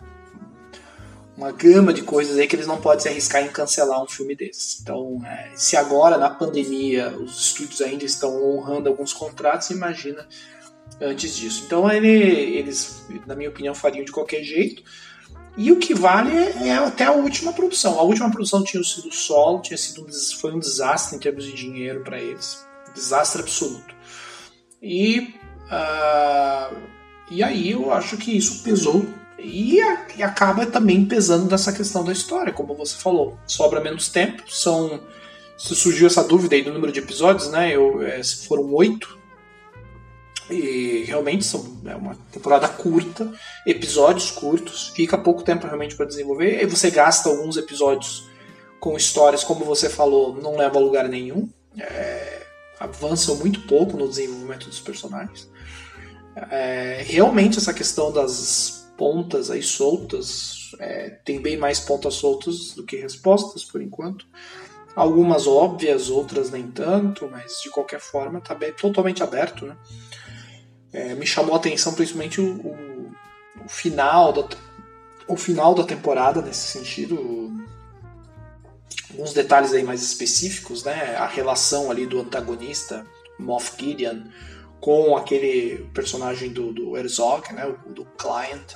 [1.37, 4.35] uma gama de coisas aí que eles não podem se arriscar em cancelar um filme
[4.35, 4.81] desses.
[4.81, 10.27] Então, é, se agora na pandemia os estúdios ainda estão honrando alguns contratos, imagina
[11.01, 11.65] antes disso.
[11.67, 14.83] Então, ele, eles, na minha opinião, fariam de qualquer jeito.
[15.57, 17.99] E o que vale é, é até a última produção.
[17.99, 20.07] A última produção tinha sido solo, tinha sido
[20.39, 23.95] foi um desastre em termos de dinheiro para eles, desastre absoluto.
[24.81, 25.35] E
[25.67, 26.77] Uh,
[27.31, 29.07] e aí eu acho que isso pesou
[29.39, 33.39] E, a, e, acaba também pesando nessa questão da história, como você falou.
[33.47, 35.01] Sobra menos tempo, são.
[35.59, 37.75] Se surgiu essa dúvida aí do número de episódios, né?
[37.75, 39.19] Eu, é, foram oito.
[40.51, 43.33] E realmente são, é uma temporada curta,
[43.67, 46.63] episódios curtos, fica pouco tempo realmente para desenvolver.
[46.63, 48.29] E você gasta alguns episódios
[48.79, 51.49] com histórias, como você falou, não leva a lugar nenhum.
[51.79, 52.42] É,
[52.83, 55.49] avançam muito pouco no desenvolvimento dos personagens.
[56.51, 62.85] É, realmente essa questão das pontas aí soltas é, tem bem mais pontas soltas do
[62.85, 64.27] que respostas por enquanto.
[64.97, 69.65] Algumas óbvias, outras nem tanto, mas de qualquer forma está bem, totalmente aberto.
[69.67, 69.77] Né?
[70.93, 73.13] É, me chamou a atenção principalmente o, o,
[73.65, 74.49] o, final da,
[75.29, 77.51] o final da temporada nesse sentido.
[79.13, 81.17] Alguns detalhes aí mais específicos, né?
[81.17, 83.07] A relação ali do antagonista,
[83.39, 84.23] Moff Gideon,
[84.81, 87.67] com aquele personagem do, do Herzog, né?
[87.67, 88.73] O, do Client.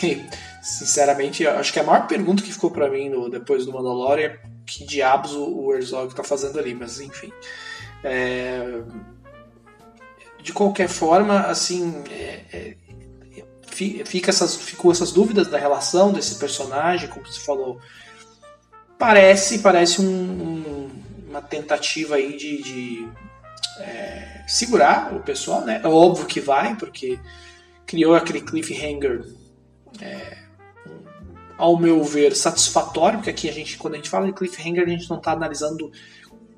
[0.00, 0.24] Que,
[0.62, 4.38] sinceramente, acho que a maior pergunta que ficou para mim no, depois do Mandalorian é
[4.64, 7.32] que diabos o, o Herzog tá fazendo ali, mas enfim.
[8.02, 8.82] É,
[10.42, 12.76] de qualquer forma, assim, é, é,
[14.04, 17.80] fica essas, ficou essas dúvidas da relação desse personagem, como você falou.
[18.98, 20.90] Parece, parece um, um,
[21.28, 23.08] uma tentativa aí de, de
[23.80, 25.80] é, segurar o pessoal, né?
[25.82, 27.18] É óbvio que vai, porque
[27.86, 29.24] criou aquele cliffhanger,
[30.00, 30.38] é,
[31.58, 34.88] ao meu ver, satisfatório, porque aqui a gente, quando a gente fala de cliffhanger, a
[34.88, 35.90] gente não está analisando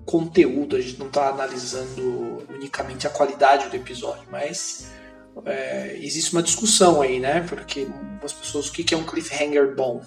[0.05, 4.90] conteúdo, a gente não está analisando unicamente a qualidade do episódio, mas
[5.44, 7.44] é, existe uma discussão aí, né?
[7.48, 7.87] Porque
[8.24, 10.01] as pessoas, o que é um cliffhanger bom?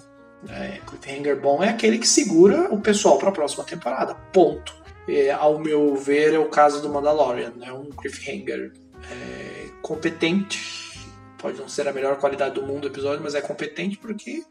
[0.48, 4.74] É, cliffhanger bom é aquele que segura o pessoal para a próxima temporada, ponto.
[5.08, 8.72] É, ao meu ver, é o caso do Mandalorian, é um cliffhanger
[9.10, 11.00] é, competente.
[11.38, 14.44] Pode não ser a melhor qualidade do mundo do episódio, mas é competente porque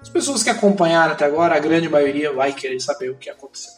[0.00, 3.72] as pessoas que acompanharam até agora, a grande maioria vai querer saber o que aconteceu.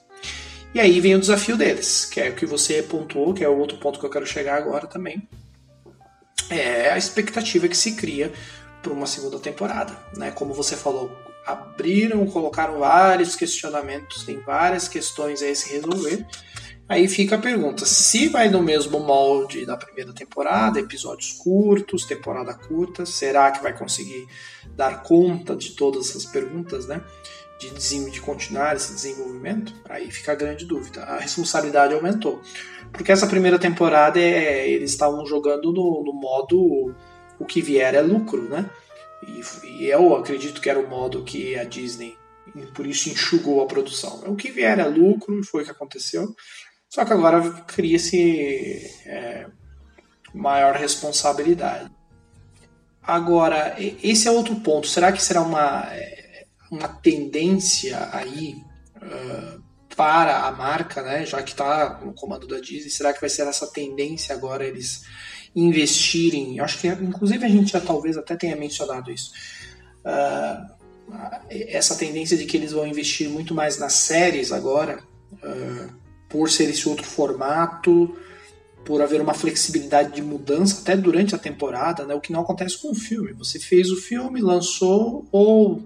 [0.75, 3.57] E aí vem o desafio deles, que é o que você pontuou, que é o
[3.57, 5.27] outro ponto que eu quero chegar agora também.
[6.51, 8.33] É a expectativa que se cria
[8.83, 9.97] para uma segunda temporada.
[10.17, 10.31] Né?
[10.31, 11.11] Como você falou,
[11.47, 16.27] abriram, colocaram vários questionamentos, tem várias questões a se resolver.
[16.89, 22.55] Aí fica a pergunta: se vai no mesmo molde da primeira temporada, episódios curtos, temporada
[22.55, 24.27] curta, será que vai conseguir
[24.77, 27.01] dar conta de todas essas perguntas, né?
[27.59, 31.03] de, de continuar esse desenvolvimento, aí fica a grande dúvida.
[31.05, 32.41] A responsabilidade aumentou.
[32.93, 36.95] Porque essa primeira temporada é, eles estavam jogando no, no modo
[37.39, 38.69] o que vier é lucro, né?
[39.23, 42.17] E, e, eu acredito que era o modo que a Disney,
[42.75, 44.23] por isso, enxugou a produção.
[44.27, 46.35] O que vier é lucro, foi o que aconteceu.
[46.89, 48.77] Só que agora cria-se
[49.07, 49.47] é,
[50.33, 51.91] maior responsabilidade.
[53.03, 54.87] Agora, esse é outro ponto.
[54.87, 55.87] Será que será uma.
[55.93, 56.27] É,
[56.71, 58.57] uma tendência aí
[58.97, 59.63] uh,
[59.95, 61.25] para a marca, né?
[61.25, 65.03] Já que está no comando da Disney, será que vai ser essa tendência agora eles
[65.57, 66.61] investirem?
[66.61, 69.33] Acho que inclusive a gente já talvez até tenha mencionado isso.
[70.05, 70.77] Uh,
[71.51, 75.93] essa tendência de que eles vão investir muito mais nas séries agora, uh,
[76.29, 78.17] por ser esse outro formato,
[78.85, 82.15] por haver uma flexibilidade de mudança até durante a temporada, né?
[82.15, 83.33] O que não acontece com o filme.
[83.33, 85.83] Você fez o filme, lançou ou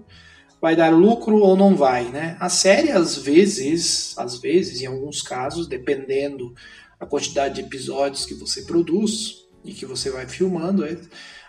[0.61, 2.37] vai dar lucro ou não vai, né?
[2.39, 6.53] A série às vezes, às vezes, em alguns casos, dependendo
[6.99, 10.85] a quantidade de episódios que você produz e que você vai filmando,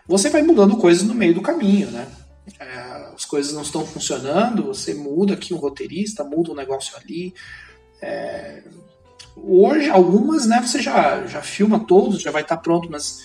[0.06, 2.06] você vai mudando coisas no meio do caminho, né?
[2.58, 7.32] É, as coisas não estão funcionando, você muda aqui um roteirista, muda um negócio ali.
[8.00, 8.62] É,
[9.36, 13.20] hoje, algumas, né, você já, já filma todos, já vai estar pronto, mas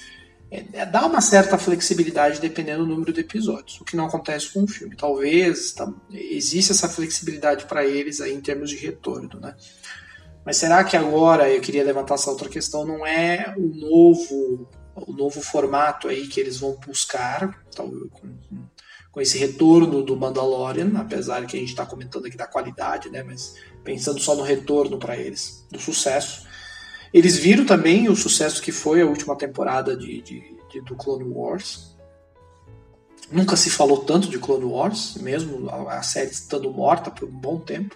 [0.52, 4.54] é, é, dá uma certa flexibilidade dependendo do número de episódios, o que não acontece
[4.54, 4.95] com o filme.
[4.95, 9.56] Talvez tá, existe essa flexibilidade para eles aí em termos de retorno, né?
[10.45, 12.86] Mas será que agora eu queria levantar essa outra questão?
[12.86, 14.69] Não é o novo
[15.05, 18.10] o novo formato aí que eles vão buscar, com,
[19.12, 23.23] com esse retorno do Mandalorian, apesar que a gente está comentando aqui da qualidade, né?
[23.23, 26.47] Mas pensando só no retorno para eles, do sucesso
[27.13, 31.23] eles viram também o sucesso que foi a última temporada de, de, de, do Clone
[31.23, 31.95] Wars.
[33.31, 37.31] Nunca se falou tanto de Clone Wars, mesmo a, a série estando morta por um
[37.31, 37.95] bom tempo.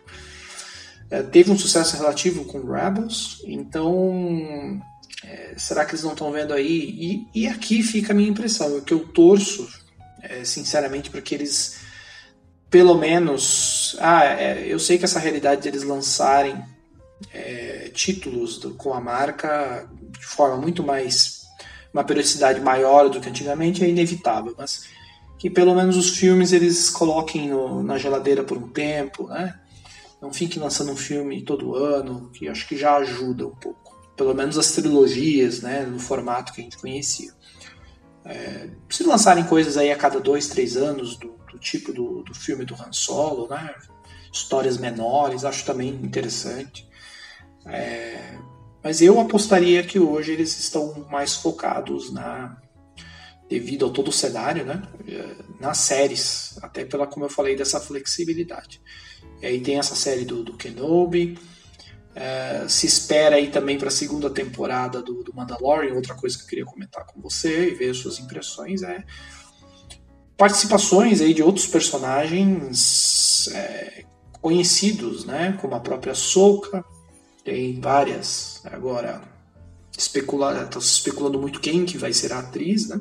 [1.09, 4.81] É, teve um sucesso relativo com Rebels, então
[5.23, 7.27] é, será que eles não estão vendo aí?
[7.34, 9.67] E, e, aqui fica a minha impressão, que eu torço,
[10.21, 11.79] é, sinceramente, para que eles,
[12.69, 13.95] pelo menos.
[13.99, 16.63] Ah, é, eu sei que essa realidade de eles lançarem
[17.34, 19.88] é, títulos do, com a marca
[20.19, 21.41] de forma muito mais
[21.93, 24.86] uma periodicidade maior do que antigamente é inevitável, mas
[25.38, 29.60] que pelo menos os filmes eles coloquem no, na geladeira por um tempo, né?
[30.21, 33.90] Não fiquem lançando um filme todo ano, que acho que já ajuda um pouco.
[34.21, 35.84] Pelo menos as trilogias, né?
[35.84, 37.34] No formato que a gente conhecia.
[38.23, 42.31] É, se lançarem coisas aí a cada dois, três anos, do, do tipo do, do,
[42.31, 43.73] filme do Han Solo, né?
[44.31, 46.88] Histórias menores, acho também interessante.
[47.65, 48.38] É,
[48.84, 52.62] mas eu apostaria que hoje eles estão mais focados na
[53.49, 54.84] devido a todo o cenário, né?
[55.60, 58.79] Nas séries, até pela como eu falei dessa flexibilidade.
[59.41, 61.39] E aí tem essa série do, do Kenobi.
[62.13, 65.93] É, se espera aí também para a segunda temporada do, do, Mandalorian.
[65.93, 69.04] Outra coisa que eu queria comentar com você e ver suas impressões é
[70.38, 74.04] participações aí de outros personagens é,
[74.41, 75.58] conhecidos, né?
[75.62, 76.84] Como a própria Soka,
[77.43, 79.21] tem várias agora
[80.65, 83.00] tá especulando muito quem que vai ser a atriz, né?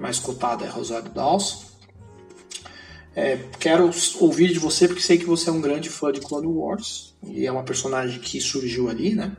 [0.00, 1.64] Mais cotada é Rosário Dawson.
[3.14, 3.90] É, quero
[4.20, 7.46] ouvir de você porque sei que você é um grande fã de Clone Wars e
[7.46, 9.36] é uma personagem que surgiu ali, né?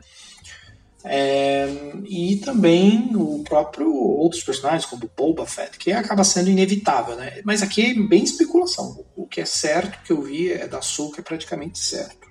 [1.06, 1.68] É,
[2.06, 7.42] e também o próprio outros personagens como Boba Fett, que acaba sendo inevitável, né?
[7.44, 9.04] Mas aqui é bem especulação.
[9.14, 12.26] O que é certo que eu vi é da Soul que é praticamente certo.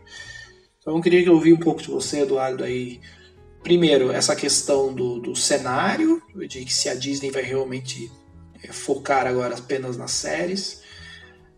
[0.79, 2.99] Então eu queria ouvir um pouco de você, Eduardo, aí.
[3.61, 8.11] Primeiro, essa questão do, do cenário, de que se a Disney vai realmente
[8.61, 10.82] é, focar agora apenas nas séries.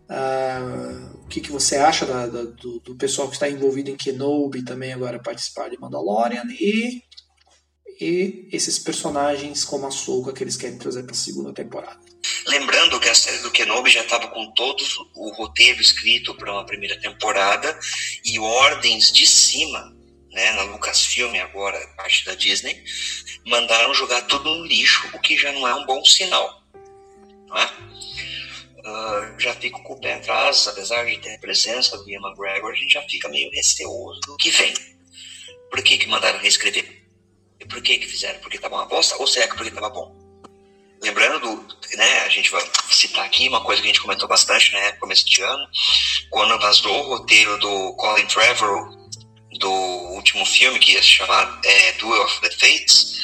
[0.08, 3.96] Uh, o que, que você acha da, da, do, do, pessoal que está envolvido em
[3.96, 7.02] Kenobi também agora participar de Mandalorian e,
[8.00, 11.98] e esses personagens como a Soka que eles querem trazer para a segunda temporada.
[12.46, 14.80] Lembrando que a série do Kenobi já estava com todo
[15.16, 17.76] o roteiro escrito para uma primeira temporada
[18.24, 19.92] e ordens de cima,
[20.30, 22.80] né, na Lucasfilm, agora parte da Disney,
[23.44, 26.62] mandaram jogar tudo no lixo, o que já não é um bom sinal.
[27.48, 27.70] Não é?
[28.86, 32.70] Uh, já fico com o pé atrás, apesar de ter a presença do Ian McGregor,
[32.70, 34.72] a gente já fica meio receoso do que vem.
[35.68, 37.02] Por que, que mandaram reescrever?
[37.68, 38.38] Por que, que fizeram?
[38.38, 40.14] Porque estava uma bosta ou será que porque estava bom?
[41.02, 44.92] Lembrando, né, a gente vai citar aqui uma coisa que a gente comentou bastante, né,
[44.92, 45.68] começo de ano,
[46.30, 48.88] quando vazou o roteiro do Colin Trevorrow,
[49.58, 49.70] do
[50.14, 53.20] último filme, que ia se chamar é, Duel of the Fates,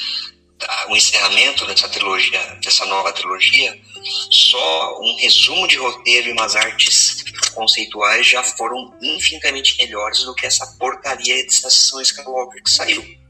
[0.58, 3.80] tá, o encerramento dessa trilogia, dessa nova trilogia,
[4.30, 10.46] só um resumo de roteiro e umas artes conceituais já foram infinitamente melhores do que
[10.46, 13.22] essa porcaria de sessão Skywalker que saiu.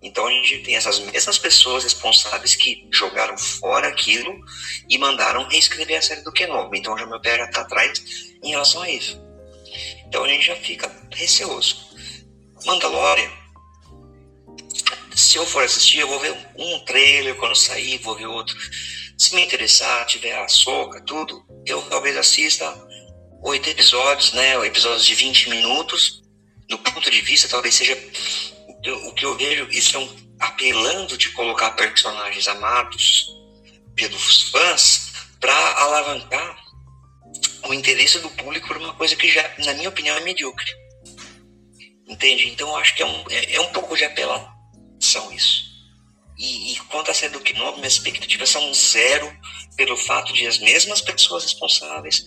[0.00, 4.32] Então a gente tem essas mesmas pessoas responsáveis que jogaram fora aquilo
[4.88, 6.78] e mandaram reescrever a série do Kenobi.
[6.78, 8.00] Então já meu pé já está atrás
[8.42, 9.20] em relação a isso.
[10.06, 11.88] Então a gente já fica receoso.
[12.64, 13.30] Mandalorian,
[15.14, 18.56] se eu for assistir, eu vou ver um trailer quando sair, vou ver outro.
[19.18, 22.72] Se me interessar, tiver a soca, tudo, eu talvez assista
[23.42, 24.54] oito episódios, né?
[24.64, 26.22] Episódios de 20 minutos.
[26.68, 27.98] Do ponto de vista, talvez seja
[29.06, 33.26] o que eu vejo, estão apelando de colocar personagens amados
[33.96, 35.52] pelos fãs para
[35.82, 36.56] alavancar
[37.66, 40.72] o interesse do público por uma coisa que já, na minha opinião, é medíocre.
[42.06, 42.48] Entende?
[42.48, 45.67] Então eu acho que é um, é, é um pouco de apelação isso.
[46.38, 49.30] E, e quanto a ser do Kenobi, minhas expectativas são zero
[49.76, 52.24] pelo fato de as mesmas pessoas responsáveis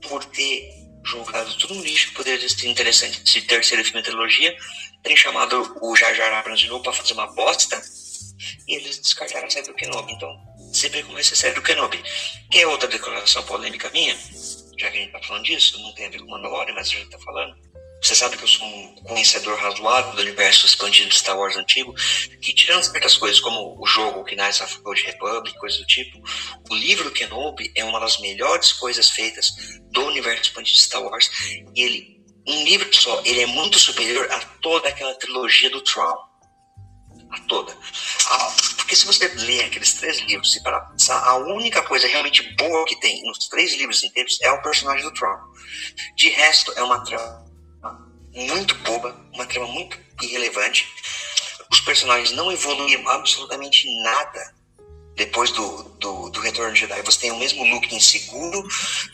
[0.00, 0.70] por ter
[1.04, 4.56] jogado tudo no lixo, poderia ser interessante esse terceiro filme da trilogia,
[5.02, 7.82] tem chamado o Jar Jar Abrams de novo para fazer uma bosta
[8.68, 10.12] e eles descartaram a série do Kenobi.
[10.12, 10.30] Então,
[10.72, 12.02] sempre começa a série do Kenobi.
[12.50, 14.16] Que é outra declaração polêmica minha,
[14.78, 16.90] já que a gente tá falando disso, não tem a ver com Mandalorian, mas a
[16.90, 17.71] gente tá falando.
[18.02, 21.94] Você sabe que eu sou um conhecedor razoável do universo expandido de Star Wars antigo,
[22.42, 26.20] que tirando certas coisas como o jogo Knights of the Old Republic, coisas do tipo,
[26.68, 29.52] o livro Kenobi é uma das melhores coisas feitas
[29.92, 31.30] do universo expandido de Star Wars,
[31.74, 36.16] e ele um livro só, ele é muito superior a toda aquela trilogia do Tron.
[37.30, 37.72] A toda.
[38.28, 42.42] Ah, porque se você ler aqueles três livros e para pensar, a única coisa realmente
[42.56, 45.38] boa que tem nos três livros inteiros é o personagem do Tron.
[46.16, 47.41] De resto, é uma trama
[48.34, 50.86] muito boba, uma trama muito irrelevante.
[51.70, 54.54] Os personagens não evoluíram absolutamente nada
[55.14, 58.66] depois do, do, do Retorno de Jedi, você tem o mesmo Luke inseguro,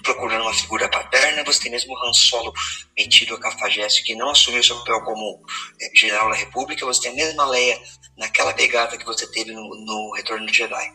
[0.03, 2.53] procurando uma figura paterna, você tem mesmo Han Solo
[2.97, 5.43] metido a cafajeste, que não assumiu seu papel como
[5.81, 7.81] é, general da República, você tem a mesma Leia
[8.17, 10.93] naquela pegada que você teve no, no Retorno de Jedi.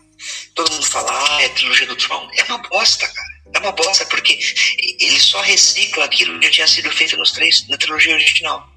[0.55, 2.29] Todo mundo fala, ah, é a trilogia do Tron.
[2.37, 3.42] É uma bosta, cara.
[3.53, 4.39] É uma bosta, porque
[4.99, 8.67] ele só recicla aquilo que tinha sido feito nos três, na trilogia original.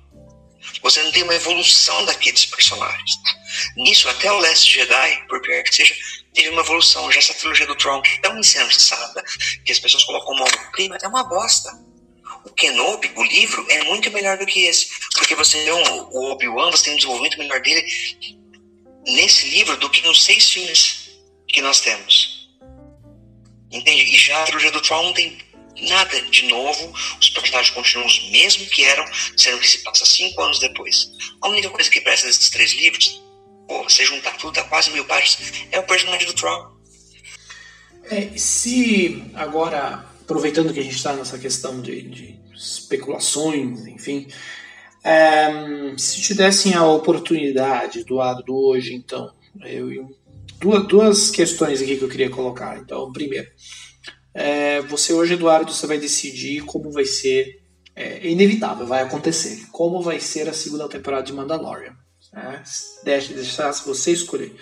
[0.83, 3.13] Você não tem uma evolução daqueles personagens.
[3.77, 5.95] Nisso, até o Last Jedi, por pior que seja,
[6.35, 7.11] teve uma evolução.
[7.11, 9.25] Já essa trilogia do Tron, que é tão insensata,
[9.65, 11.71] que as pessoas colocam como prima, é uma bosta.
[12.45, 14.89] O Kenobi, o livro, é muito melhor do que esse.
[15.15, 17.85] Porque você vê um, o Obi-Wan, você tem um desenvolvimento melhor dele
[19.07, 21.11] nesse livro do que nos seis filmes
[21.49, 22.36] que nós temos.
[23.71, 24.15] Entende?
[24.15, 25.39] E já a trilogia do Tron não tem
[25.83, 29.05] nada de novo, os personagens continuam os mesmos que eram,
[29.37, 31.11] sendo que se passa cinco anos depois.
[31.43, 33.23] A única coisa que presta desses três livros,
[33.69, 36.77] pô, você juntar tudo, dá quase mil páginas, é o personagem do Tron.
[38.05, 44.29] É, se agora, aproveitando que a gente está nessa questão de, de especulações, enfim,
[45.03, 45.51] é,
[45.99, 49.33] se te dessem a oportunidade, Eduardo, hoje, então,
[49.65, 50.17] eu, eu,
[50.59, 52.79] duas, duas questões aqui que eu queria colocar.
[52.79, 53.49] Então, primeiro,
[54.35, 57.63] é, você hoje, Eduardo, você vai decidir como vai ser,
[57.95, 61.97] é, inevitável, vai acontecer, como vai ser a segunda temporada de Mandalorian.
[62.33, 62.63] Né?
[63.03, 64.55] Deixa, deixa você escolher.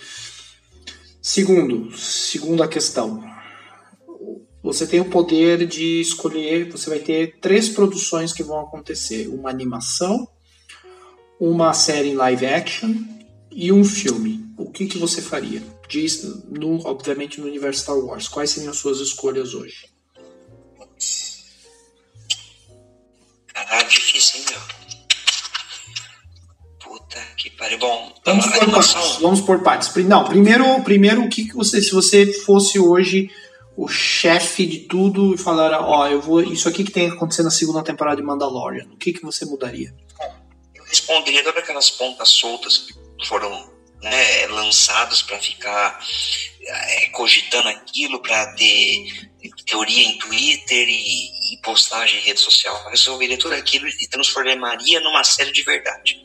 [1.21, 3.25] Segundo, segunda questão.
[4.63, 9.51] Você tem o poder de escolher, você vai ter três produções que vão acontecer: uma
[9.51, 10.29] animação,
[11.41, 12.95] uma série em live action
[13.51, 14.45] e um filme.
[14.57, 15.63] O que, que você faria?
[15.89, 18.28] Diz, no, obviamente, no universo Star Wars.
[18.28, 19.93] Quais seriam as suas escolhas hoje?
[23.53, 24.61] Caralho, difícil, hein, meu?
[26.80, 27.78] Puta que pariu.
[27.78, 29.01] Bom, vamos por animação...
[29.01, 29.20] partes.
[29.20, 29.95] Vamos por partes.
[30.07, 33.30] Não, primeiro, primeiro o que, que você, se você fosse hoje
[33.76, 37.47] o chefe de tudo e falar, ó, oh, eu vou, isso aqui que tem acontecendo
[37.47, 39.95] na segunda temporada de Mandalorian, o que que você mudaria?
[40.74, 42.95] Eu responderia todas aquelas pontas soltas que
[43.26, 43.74] foram
[44.05, 45.99] né, lançadas para ficar
[46.61, 49.31] é, cogitando aquilo, para ter
[49.67, 52.77] teoria em Twitter e, e postagem em rede social.
[52.85, 56.23] Eu resolveria tudo aquilo e transformaria numa série de verdade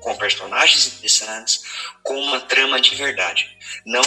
[0.00, 1.62] com personagens interessantes,
[2.02, 3.56] com uma trama de verdade.
[3.86, 4.02] Não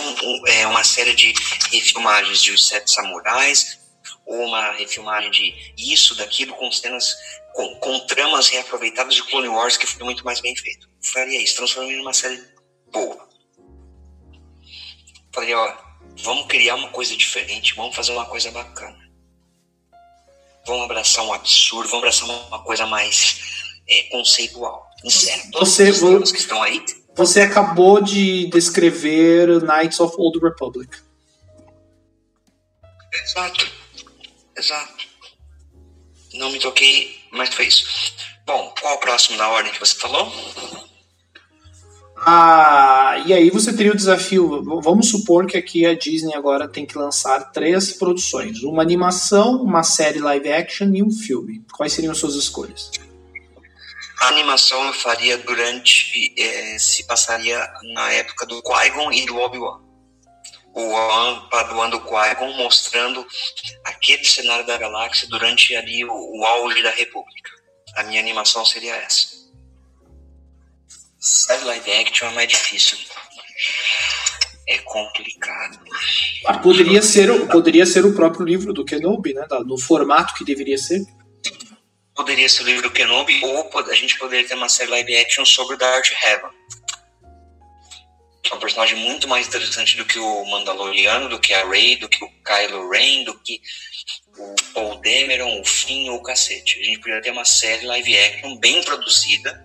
[0.46, 1.34] é uma série de
[1.72, 3.80] refilmagens de Os Sete Samurais,
[4.26, 7.16] ou uma refilmagem de isso, daquilo, com cenas,
[7.54, 10.90] com, com tramas reaproveitadas de Clone Wars, que foi muito mais bem feito.
[11.02, 12.44] Faria isso, transformaria numa série
[12.96, 13.28] boa.
[15.34, 15.78] Falei, ó,
[16.24, 18.98] vamos criar uma coisa diferente, vamos fazer uma coisa bacana.
[20.66, 24.90] Vamos abraçar um absurdo, vamos abraçar uma coisa mais é, conceitual.
[25.04, 26.84] Você, os que estão aí.
[27.16, 30.98] Você acabou de descrever Knights of Old Republic.
[33.14, 33.72] Exato.
[34.58, 35.06] Exato.
[36.34, 38.16] Não me toquei, mas foi isso.
[38.46, 40.32] Bom, qual o próximo da ordem que você falou?
[42.18, 44.64] Ah, e aí você teria o desafio.
[44.82, 49.84] Vamos supor que aqui a Disney agora tem que lançar três produções: uma animação, uma
[49.84, 51.64] série live action e um filme.
[51.74, 52.90] Quais seriam as suas escolhas?
[54.22, 56.34] A animação eu faria durante.
[56.38, 57.60] É, se passaria
[57.94, 59.82] na época do Qui-Gon e do Obi-Wan.
[60.74, 63.26] O Obi-Wan paduando o Qui-Gon, mostrando
[63.84, 67.52] aquele cenário da galáxia durante ali o, o auge da República.
[67.98, 69.35] A minha animação seria essa.
[71.26, 73.00] Série live action é mais difícil.
[74.68, 75.80] É complicado.
[76.46, 79.44] Ah, poderia, ser, poderia ser o próprio livro do Kenobi, né?
[79.66, 81.02] No formato que deveria ser
[82.14, 85.44] poderia ser o livro do Kenobi, ou a gente poderia ter uma série live action
[85.44, 86.52] sobre o Darth Revan.
[88.44, 91.98] Que é um personagem muito mais interessante do que o Mandaloriano, do que a Rey,
[91.98, 93.60] do que o Kylo Ren, do que
[94.38, 96.80] o Paul Dameron, o Finn ou o cacete.
[96.80, 99.65] A gente poderia ter uma série live action bem produzida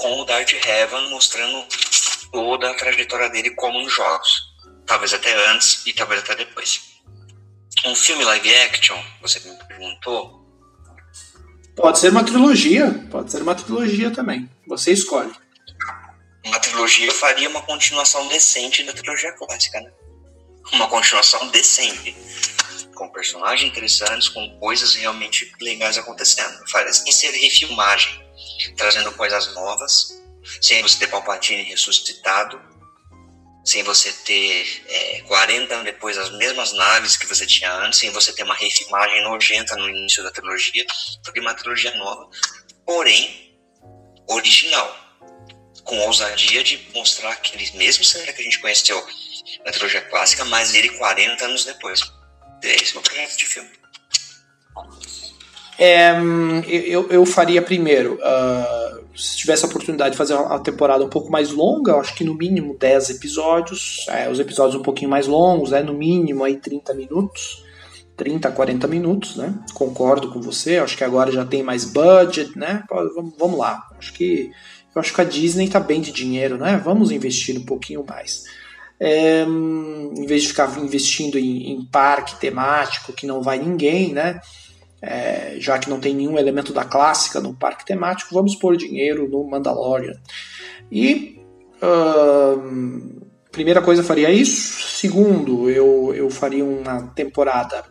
[0.00, 1.62] com o Darth Revan mostrando
[2.32, 4.50] toda a trajetória dele como nos jogos.
[4.86, 6.80] Talvez até antes e talvez até depois.
[7.84, 10.40] Um filme live action, você me perguntou?
[11.76, 14.50] Pode ser uma trilogia, pode ser uma trilogia também.
[14.66, 15.32] Você escolhe.
[16.46, 19.92] Uma trilogia faria uma continuação decente da trilogia clássica, né?
[20.72, 22.16] Uma continuação decente.
[23.00, 26.62] Com personagens interessantes, com coisas realmente legais acontecendo.
[26.92, 28.12] Sem ser refilmagem,
[28.76, 30.22] trazendo coisas novas,
[30.60, 32.60] sem você ter Palpatine ressuscitado,
[33.64, 38.10] sem você ter é, 40 anos depois as mesmas naves que você tinha antes, sem
[38.10, 40.84] você ter uma refilmagem nojenta no início da trilogia,
[41.24, 42.28] porque uma trilogia nova,
[42.84, 43.58] porém
[44.28, 44.94] original,
[45.84, 49.02] com ousadia de mostrar aquele mesmo cenário que a gente conheceu
[49.64, 52.19] na trilogia clássica, mas ele 40 anos depois.
[52.62, 53.70] É esse meu projeto de filme.
[55.78, 56.12] É,
[56.68, 58.14] eu, eu faria primeiro.
[58.14, 62.24] Uh se tivesse a oportunidade de fazer uma temporada um pouco mais longa, acho que
[62.24, 66.56] no mínimo 10 episódios, é, os episódios um pouquinho mais longos, né, no mínimo aí
[66.56, 67.64] 30 minutos,
[68.16, 69.54] 30, 40 minutos, né?
[69.72, 72.84] Concordo com você, acho que agora já tem mais budget, né?
[72.90, 73.86] Vamos, vamos lá.
[73.98, 74.50] Acho que
[74.94, 76.80] eu acho que a Disney tá bem de dinheiro, né?
[76.84, 78.44] Vamos investir um pouquinho mais.
[79.00, 84.40] É, em vez de ficar investindo em, em, parque temático que não vai ninguém, né?
[85.00, 89.26] É, já que não tem nenhum elemento da clássica no parque temático, vamos pôr dinheiro
[89.26, 90.20] no Mandalorian.
[90.92, 91.40] E
[93.50, 94.98] primeira coisa, faria isso.
[94.98, 97.84] Segundo, eu, eu faria uma temporada,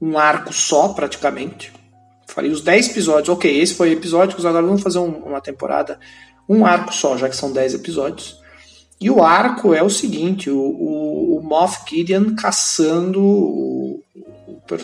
[0.00, 1.72] um arco só praticamente.
[2.28, 3.28] Faria os 10 episódios.
[3.28, 5.98] Ok, esse foi episódios, agora vamos fazer um, uma temporada,
[6.48, 8.38] um arco só, já que são 10 episódios.
[9.00, 14.02] E o arco é o seguinte: o, o, o Moff Gideon caçando o,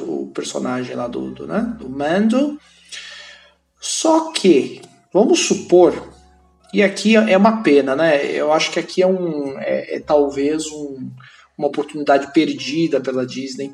[0.00, 2.58] o, personagem lá do, do, né, do Mando.
[3.80, 4.80] Só que,
[5.12, 6.10] vamos supor,
[6.72, 8.24] e aqui é uma pena, né?
[8.32, 11.10] Eu acho que aqui é um é, é talvez um,
[11.56, 13.72] uma oportunidade perdida pela Disney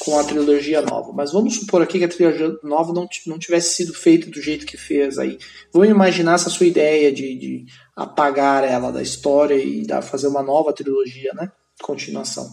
[0.00, 1.12] com a trilogia nova.
[1.12, 4.66] Mas vamos supor aqui que a trilogia nova não, não tivesse sido feita do jeito
[4.66, 5.38] que fez aí.
[5.72, 7.66] Vamos imaginar essa sua ideia de, de
[7.96, 11.50] apagar ela da história e dar, fazer uma nova trilogia, né?
[11.82, 12.50] Continuação.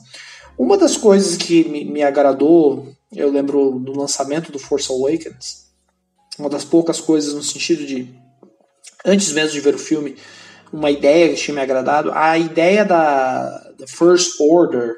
[0.57, 5.69] Uma das coisas que me, me agradou, eu lembro do lançamento do Force Awakens,
[6.37, 8.13] uma das poucas coisas no sentido de,
[9.05, 10.17] antes mesmo de ver o filme,
[10.71, 14.95] uma ideia que tinha me agradado, a ideia da, da First Order,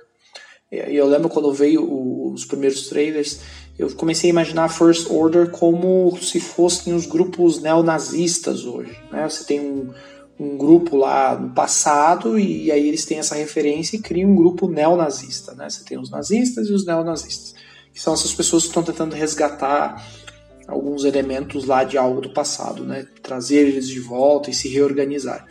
[0.71, 3.39] eu lembro quando veio os primeiros trailers,
[3.77, 8.97] eu comecei a imaginar a First Order como se fossem os grupos neonazistas hoje.
[9.11, 9.27] Né?
[9.27, 9.93] Você tem um,
[10.41, 14.67] um grupo lá no passado e aí eles têm essa referência e criam um grupo
[14.67, 15.53] neonazista.
[15.53, 15.69] Né?
[15.69, 17.53] Você tem os nazistas e os neonazistas,
[17.93, 20.03] que são essas pessoas que estão tentando resgatar
[20.67, 23.05] alguns elementos lá de algo do passado, né?
[23.21, 25.45] trazer eles de volta e se reorganizar.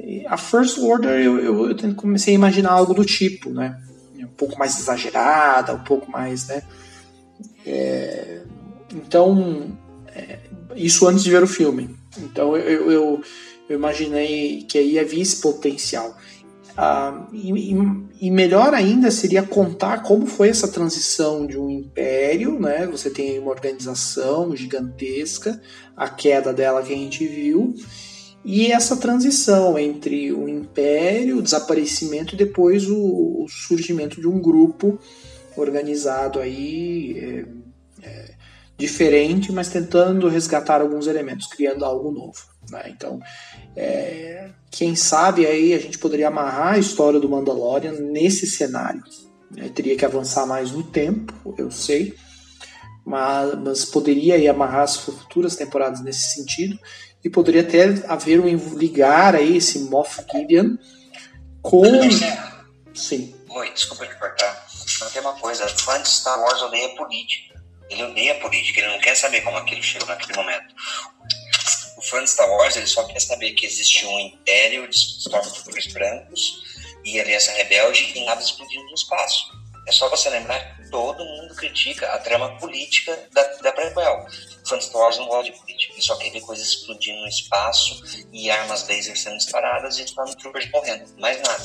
[0.00, 3.80] E a First Order eu, eu, eu comecei a imaginar algo do tipo, né?
[4.18, 6.62] um pouco mais exagerada, um pouco mais, né?
[7.64, 8.40] É,
[8.92, 9.76] então,
[10.08, 10.38] é,
[10.74, 11.96] isso antes de ver o filme.
[12.16, 13.22] Então eu, eu,
[13.68, 16.16] eu imaginei que aí havia esse potencial.
[16.80, 17.74] Ah, e,
[18.20, 22.86] e, melhor ainda seria contar como foi essa transição de um império, né?
[22.86, 25.60] Você tem uma organização gigantesca,
[25.96, 27.74] a queda dela que a gente viu,
[28.44, 34.40] e essa transição entre o império, o desaparecimento e depois o, o surgimento de um
[34.40, 34.98] grupo
[35.56, 38.34] organizado aí é, é,
[38.76, 42.38] diferente, mas tentando resgatar alguns elementos, criando algo novo.
[42.70, 42.84] Né?
[42.88, 43.20] Então,
[43.76, 49.02] é, quem sabe aí a gente poderia amarrar a história do Mandalorian nesse cenário.
[49.50, 49.68] Né?
[49.68, 52.14] Teria que avançar mais no tempo, eu sei,
[53.04, 56.78] mas, mas poderia aí amarrar as futuras temporadas nesse sentido
[57.24, 60.76] e poderia até haver um ligar aí esse Moff Gideon
[61.62, 61.82] com.
[62.94, 63.34] Sim.
[63.48, 64.66] Oi, desculpa te cortar.
[65.00, 67.58] Mas tem uma coisa, fã de Star Wars odeia política.
[67.88, 70.74] Ele odeia política, ele não quer saber como aquilo chegou naquele momento
[72.08, 76.62] fã de Star Wars ele só quer saber que existe um império de stormtroopers brancos
[77.04, 79.58] e aliança rebelde e nada explodindo no espaço.
[79.86, 84.26] É só você lembrar que todo mundo critica a trama política da, da prequel.
[84.66, 87.28] Fã de Star Wars não gosta de política, ele só quer ver coisas explodindo no
[87.28, 88.02] espaço
[88.32, 91.04] e armas laser sendo disparadas e stormtroopers morrendo.
[91.18, 91.64] Mais nada.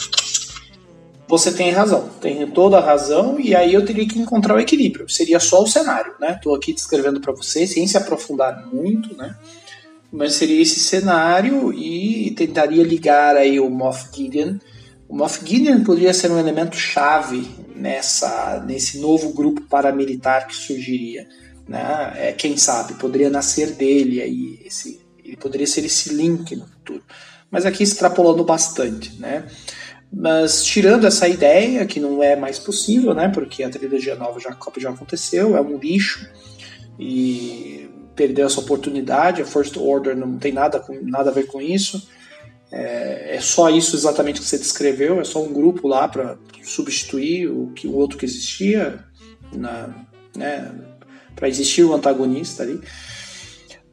[1.28, 5.10] Você tem razão, tem toda a razão, e aí eu teria que encontrar o equilíbrio.
[5.10, 6.34] Seria só o cenário, né?
[6.34, 9.36] Estou aqui descrevendo para você, sem se aprofundar muito, né?
[10.14, 14.60] Mas seria esse cenário e tentaria ligar aí o Moff Gideon.
[15.10, 21.28] O Moff Gideon poderia ser um elemento chave nessa nesse novo grupo paramilitar que surgiria,
[21.68, 22.14] né?
[22.16, 27.02] É, quem sabe poderia nascer dele aí esse ele poderia ser esse link no futuro.
[27.50, 29.48] Mas aqui extrapolando bastante, né?
[30.12, 33.30] Mas tirando essa ideia que não é mais possível, né?
[33.30, 36.30] Porque a trilogia nova já, já aconteceu, é um lixo
[37.00, 37.83] e
[38.16, 39.42] perdeu essa oportunidade.
[39.42, 42.08] A First Order não tem nada, com, nada a ver com isso.
[42.72, 45.20] É, é, só isso exatamente que você descreveu.
[45.20, 49.04] É só um grupo lá para substituir o que o outro que existia,
[49.52, 50.72] né,
[51.36, 52.82] para existir o antagonista ali.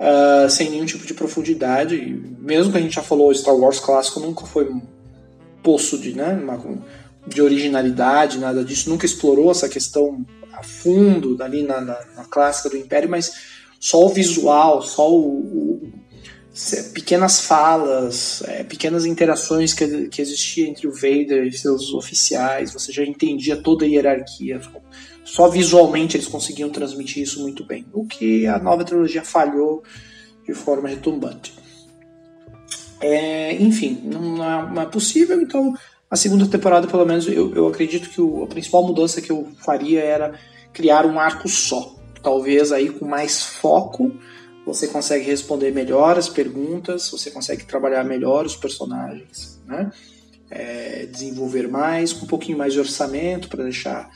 [0.01, 1.97] Uh, sem nenhum tipo de profundidade.
[2.39, 4.81] Mesmo que a gente já falou, Star Wars clássico nunca foi um
[5.63, 6.83] poço de, né, uma,
[7.27, 8.89] de originalidade, nada disso.
[8.89, 13.50] Nunca explorou essa questão a fundo ali na, na, na clássica do Império, mas
[13.81, 15.93] só o visual, só o, o
[16.93, 22.93] pequenas falas, é, pequenas interações que, que existia entre o Vader e seus oficiais, você
[22.93, 24.61] já entendia toda a hierarquia.
[25.25, 29.83] Só visualmente eles conseguiam transmitir isso muito bem, o que a nova trilogia falhou
[30.45, 31.55] de forma retumbante.
[33.01, 35.75] É, enfim, não é, não é, possível, então
[36.11, 39.49] a segunda temporada, pelo menos, eu, eu acredito que o, a principal mudança que eu
[39.65, 40.35] faria era
[40.73, 44.13] criar um arco só talvez aí com mais foco
[44.67, 49.91] você consegue responder melhor as perguntas, você consegue trabalhar melhor os personagens, né?
[50.51, 54.11] é, desenvolver mais, com um pouquinho mais de orçamento para deixar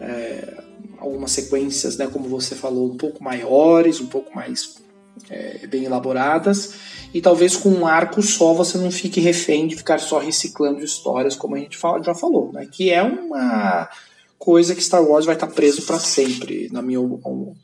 [0.00, 0.62] é,
[0.98, 4.80] algumas sequências, né, como você falou, um pouco maiores, um pouco mais
[5.28, 6.74] é, bem elaboradas,
[7.12, 11.34] e talvez com um arco só você não fique refém de ficar só reciclando histórias,
[11.34, 13.88] como a gente já falou, né, que é uma
[14.42, 16.98] coisa que Star Wars vai estar preso para sempre, na minha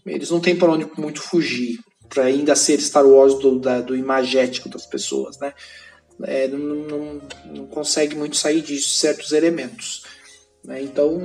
[0.06, 3.96] eles não têm para onde muito fugir, para ainda ser Star Wars do, da, do
[3.96, 5.52] imagético das pessoas, né?
[6.22, 7.22] É, não, não,
[7.52, 10.04] não, consegue muito sair disso certos elementos.
[10.62, 10.80] Né?
[10.82, 11.18] Então,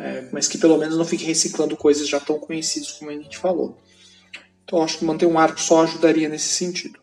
[0.00, 3.38] é, mas que pelo menos não fique reciclando coisas já tão conhecidas como a gente
[3.38, 3.76] falou.
[4.62, 7.00] Então, acho que manter um arco só ajudaria nesse sentido.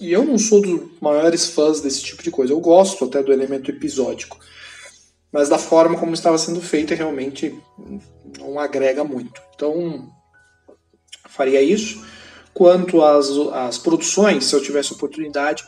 [0.00, 2.52] E eu não sou dos maiores fãs desse tipo de coisa.
[2.52, 4.38] Eu gosto até do elemento episódico.
[5.32, 7.56] Mas da forma como estava sendo feita, realmente
[8.38, 9.40] não agrega muito.
[9.54, 10.08] Então,
[11.28, 12.04] faria isso.
[12.52, 15.64] Quanto às, às produções, se eu tivesse oportunidade,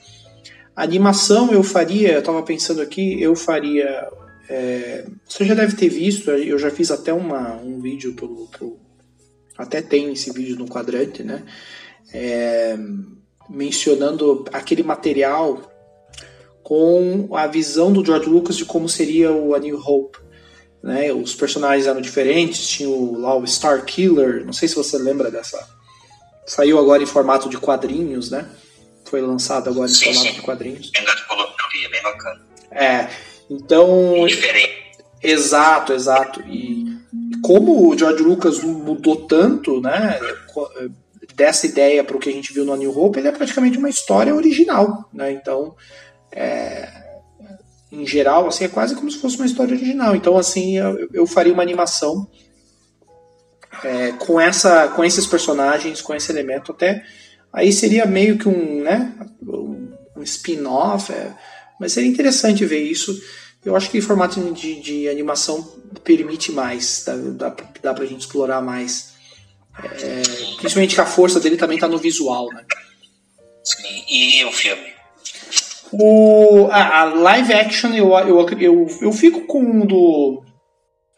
[0.75, 4.09] animação eu faria, eu estava pensando aqui, eu faria.
[4.49, 8.77] É, você já deve ter visto, eu já fiz até uma, um vídeo pro, pro
[9.57, 11.45] até tem esse vídeo no quadrante, né?
[12.13, 12.77] É,
[13.49, 15.72] mencionando aquele material
[16.63, 20.19] com a visão do George Lucas de como seria o A New Hope.
[20.83, 21.13] Né?
[21.13, 25.31] Os personagens eram diferentes, tinha o, lá o Star Killer, não sei se você lembra
[25.31, 25.59] dessa,
[26.47, 28.49] Saiu agora em formato de quadrinhos, né?
[29.05, 30.35] Foi lançado agora em sim, formato sim.
[30.35, 30.91] de quadrinhos.
[31.85, 32.41] É bem bacana.
[32.71, 33.09] É,
[33.49, 34.27] então.
[34.27, 34.83] Diferente.
[35.23, 36.41] Exato, exato.
[36.43, 36.99] E
[37.43, 40.19] como o George Lucas mudou tanto, né?
[41.35, 43.89] Dessa ideia para o que a gente viu no New Hope, ele é praticamente uma
[43.89, 45.33] história original, né?
[45.33, 45.77] Então,
[46.33, 46.89] é,
[47.91, 50.16] em geral, assim, é quase como se fosse uma história original.
[50.16, 52.28] Então, assim, eu, eu faria uma animação
[53.85, 57.05] é, com, essa, com esses personagens, com esse elemento até.
[57.53, 59.12] Aí seria meio que um, né,
[60.16, 61.33] um spin-off, é,
[61.78, 63.20] mas seria interessante ver isso.
[63.64, 65.62] Eu acho que o formato de, de animação
[66.03, 69.12] permite mais, dá, dá, dá pra gente explorar mais.
[69.83, 70.22] É,
[70.57, 72.64] principalmente que a força dele também tá no visual, né?
[73.64, 74.93] Sim, e o filme?
[75.93, 80.43] O, a, a live action eu, eu, eu, eu fico com o do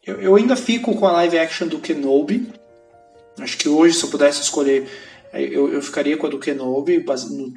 [0.06, 2.52] eu, eu ainda fico com a live action do Kenobi.
[3.40, 4.86] Acho que hoje, se eu pudesse escolher,
[5.32, 7.54] eu, eu ficaria com a do Kenobi, base, no,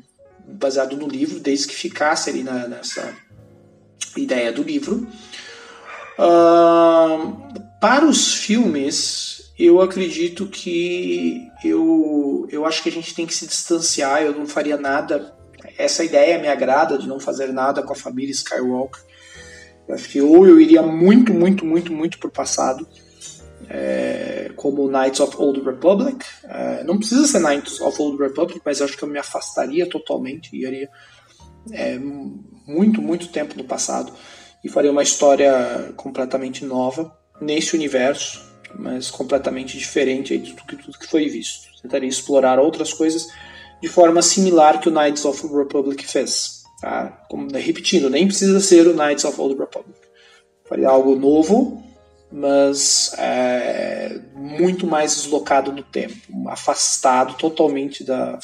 [0.48, 3.14] baseado no livro, desde que ficasse ali na, nessa
[4.16, 5.08] ideia do livro.
[6.18, 13.36] Uh, para os filmes, eu acredito que eu, eu acho que a gente tem que
[13.36, 14.24] se distanciar.
[14.24, 15.37] Eu não faria nada.
[15.78, 19.02] Essa ideia me agrada de não fazer nada com a família Skywalker.
[19.88, 22.88] Eu acho que ou eu iria muito, muito, muito, muito pro passado,
[23.70, 26.26] é, como Knights of Old Republic.
[26.44, 30.50] É, não precisa ser Knights of Old Republic, mas acho que eu me afastaria totalmente,
[30.54, 30.90] iria
[31.72, 34.12] é, muito, muito tempo no passado
[34.64, 41.08] e faria uma história completamente nova nesse universo, mas completamente diferente de tudo, tudo que
[41.08, 41.68] foi visto.
[41.82, 43.28] Tentaria explorar outras coisas
[43.82, 46.64] de forma similar que o Knights of the Republic fez.
[46.82, 47.26] Tá?
[47.30, 50.00] Como, né, repetindo, nem precisa ser o Knights of Old Republic.
[50.66, 51.84] Faria algo novo,
[52.32, 56.16] mas é, muito mais deslocado no tempo,
[56.50, 58.38] afastado totalmente da,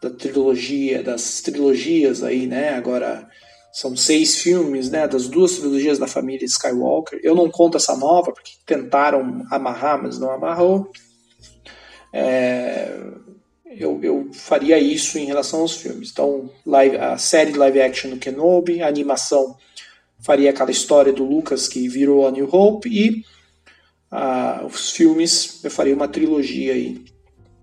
[0.00, 2.70] da trilogia, das trilogias aí, né?
[2.70, 3.28] Agora
[3.72, 5.06] são seis filmes, né?
[5.06, 7.20] Das duas trilogias da família Skywalker.
[7.22, 10.90] Eu não conto essa nova porque tentaram amarrar, mas não amarrou.
[12.12, 12.98] É,
[13.70, 16.10] eu, eu faria isso em relação aos filmes.
[16.10, 19.56] Então, live, a série live action do Kenobi, a animação
[20.18, 23.24] faria aquela história do Lucas que virou a New Hope e
[24.12, 27.04] uh, os filmes eu faria uma trilogia aí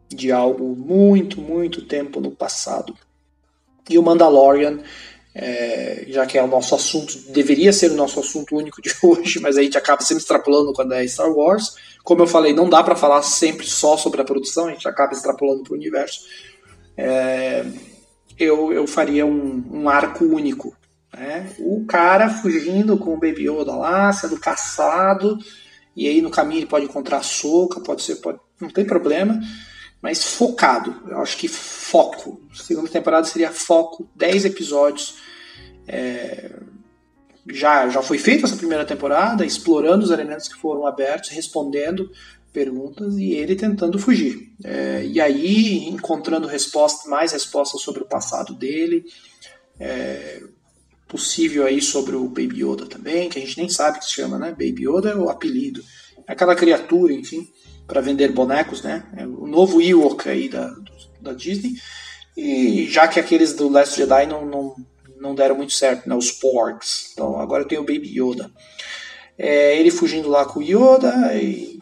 [0.09, 2.95] de algo muito, muito tempo no passado.
[3.89, 4.79] E o Mandalorian,
[5.39, 9.39] é, já que é o nosso assunto, deveria ser o nosso assunto único de hoje,
[9.39, 11.75] mas a gente acaba sempre extrapolando quando é Star Wars.
[12.03, 15.13] Como eu falei, não dá para falar sempre só sobre a produção, a gente acaba
[15.13, 16.21] extrapolando para o universo.
[16.97, 17.63] É,
[18.39, 20.75] eu, eu faria um, um arco único.
[21.13, 21.47] Né?
[21.59, 25.37] O cara fugindo com o Baby Yoda lá, sendo caçado,
[25.95, 29.39] e aí no caminho ele pode encontrar a Soca, pode ser, pode, não tem problema,
[30.01, 30.95] mas focado.
[31.07, 32.41] Eu acho que foco.
[32.53, 35.15] Segunda temporada seria foco, 10 episódios.
[35.87, 36.51] É,
[37.49, 42.11] já, já foi feita essa primeira temporada, explorando os elementos que foram abertos, respondendo
[42.51, 44.51] perguntas e ele tentando fugir.
[44.63, 49.05] É, e aí encontrando resposta, mais respostas sobre o passado dele,
[49.79, 50.41] é,
[51.07, 54.37] possível aí sobre o Baby Yoda também, que a gente nem sabe que se chama,
[54.37, 54.49] né?
[54.49, 55.83] Baby Yoda é o apelido.
[56.27, 57.47] Aquela criatura, enfim,
[57.87, 59.05] para vender bonecos, né?
[59.15, 60.75] É o novo Ewok aí da,
[61.21, 61.73] da Disney.
[62.35, 64.75] E já que aqueles do Last Jedi não, não
[65.19, 66.15] não deram muito certo, né?
[66.15, 67.11] Os Porks.
[67.13, 68.51] Então agora eu tenho o Baby Yoda.
[69.37, 71.79] É, ele fugindo lá com o Yoda e,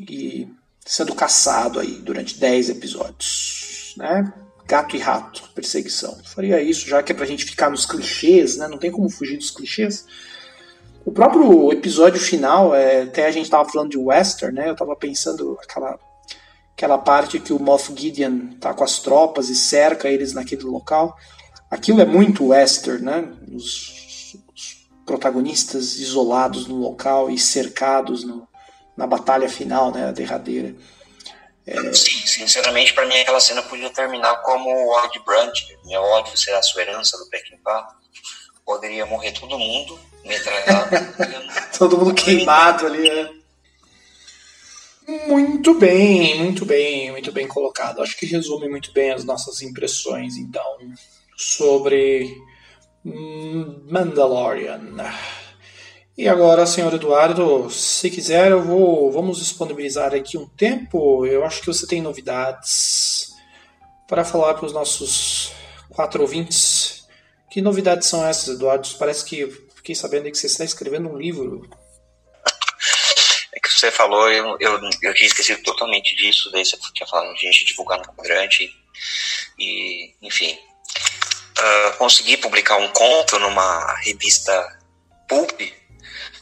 [0.00, 0.48] e
[0.84, 4.32] sendo caçado aí durante 10 episódios, né?
[4.66, 6.18] Gato e rato, perseguição.
[6.24, 8.66] faria isso, já que é pra gente ficar nos clichês, né?
[8.66, 10.04] Não tem como fugir dos clichês.
[11.06, 14.68] O próprio episódio final, é, até a gente tava falando de western, né?
[14.68, 15.96] Eu tava pensando aquela
[16.72, 21.16] aquela parte que o Moff Gideon tá com as tropas e cerca eles naquele local.
[21.70, 23.32] Aquilo é muito western, né?
[23.54, 28.46] Os, os protagonistas isolados no local e cercados no,
[28.96, 30.08] na batalha final, né?
[30.08, 30.74] A derradeira.
[31.64, 31.92] É...
[31.94, 36.58] Sim, sinceramente, para mim aquela cena podia terminar como o ódio Brandt, meu ódio será
[36.58, 37.96] a sua herança do Peckinpah.
[38.64, 39.96] Poderia morrer todo mundo,
[40.26, 40.90] metralhado.
[41.78, 43.30] todo mundo queimado ali, né?
[45.28, 48.02] Muito bem, muito bem, muito bem colocado.
[48.02, 50.78] Acho que resume muito bem as nossas impressões, então,
[51.36, 52.36] sobre
[53.04, 54.80] Mandalorian.
[56.18, 61.24] E agora, senhor Eduardo, se quiser, eu vou, vamos disponibilizar aqui um tempo.
[61.24, 63.32] Eu acho que você tem novidades
[64.08, 65.52] para falar para os nossos
[65.90, 67.06] quatro ouvintes.
[67.48, 68.88] Que novidades são essas, Eduardo?
[68.98, 71.68] Parece que fiquei sabendo que você está escrevendo um livro
[73.78, 77.64] você falou, eu, eu, eu tinha esquecido totalmente disso, daí você tinha falado de gente
[77.64, 78.74] divulgar no quadrante,
[79.58, 80.58] e, enfim.
[81.58, 84.78] Uh, consegui publicar um conto numa revista
[85.28, 85.60] Pulp,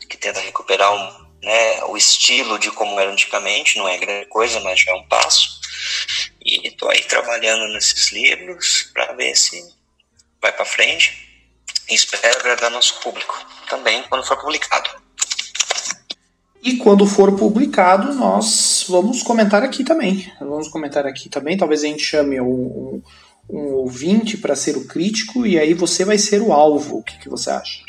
[0.09, 4.61] que tenta recuperar um, né, o estilo de como era antigamente, não é grande coisa,
[4.61, 5.61] mas já é um passo.
[6.45, 9.62] E estou aí trabalhando nesses livros para ver se
[10.40, 11.23] vai para frente.
[11.89, 14.91] E espero agradar nosso público também quando for publicado.
[16.62, 20.32] E quando for publicado, nós vamos comentar aqui também.
[20.41, 21.59] Vamos comentar aqui também.
[21.59, 23.03] Talvez a gente chame um,
[23.51, 26.99] um ouvinte para ser o crítico e aí você vai ser o alvo.
[26.99, 27.80] O que, que você acha?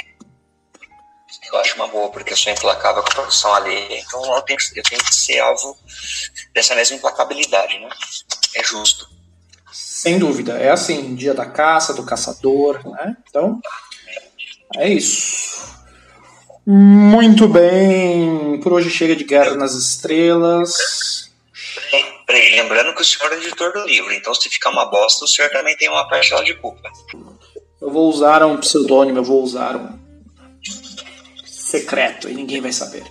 [1.51, 4.59] Eu acho uma boa, porque eu sou implacável com a produção alheia, então eu tenho,
[4.75, 5.77] eu tenho que ser alvo
[6.53, 7.87] dessa mesma implacabilidade, né?
[8.55, 9.07] É justo.
[9.71, 10.57] Sem dúvida.
[10.57, 13.15] É assim, dia da caça, do caçador, né?
[13.29, 13.61] Então,
[14.77, 15.55] é isso.
[16.65, 18.59] Muito bem.
[18.61, 20.73] Por hoje chega de Guerra nas Estrelas.
[22.25, 25.27] Peraí, lembrando que o senhor é editor do livro, então se ficar uma bosta, o
[25.27, 26.91] senhor também tem uma parcela de culpa.
[27.79, 29.99] Eu vou usar um pseudônimo, eu vou usar um
[31.45, 33.03] secreto e ninguém vai saber.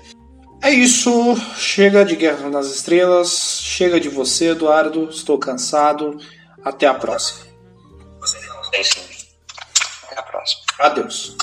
[0.60, 1.36] É isso.
[1.56, 3.60] Chega de Guerra nas Estrelas.
[3.62, 5.10] Chega de você, Eduardo.
[5.10, 6.18] Estou cansado.
[6.64, 7.46] Até a próxima.
[10.08, 10.62] Até a próxima.
[10.78, 11.36] Adeus.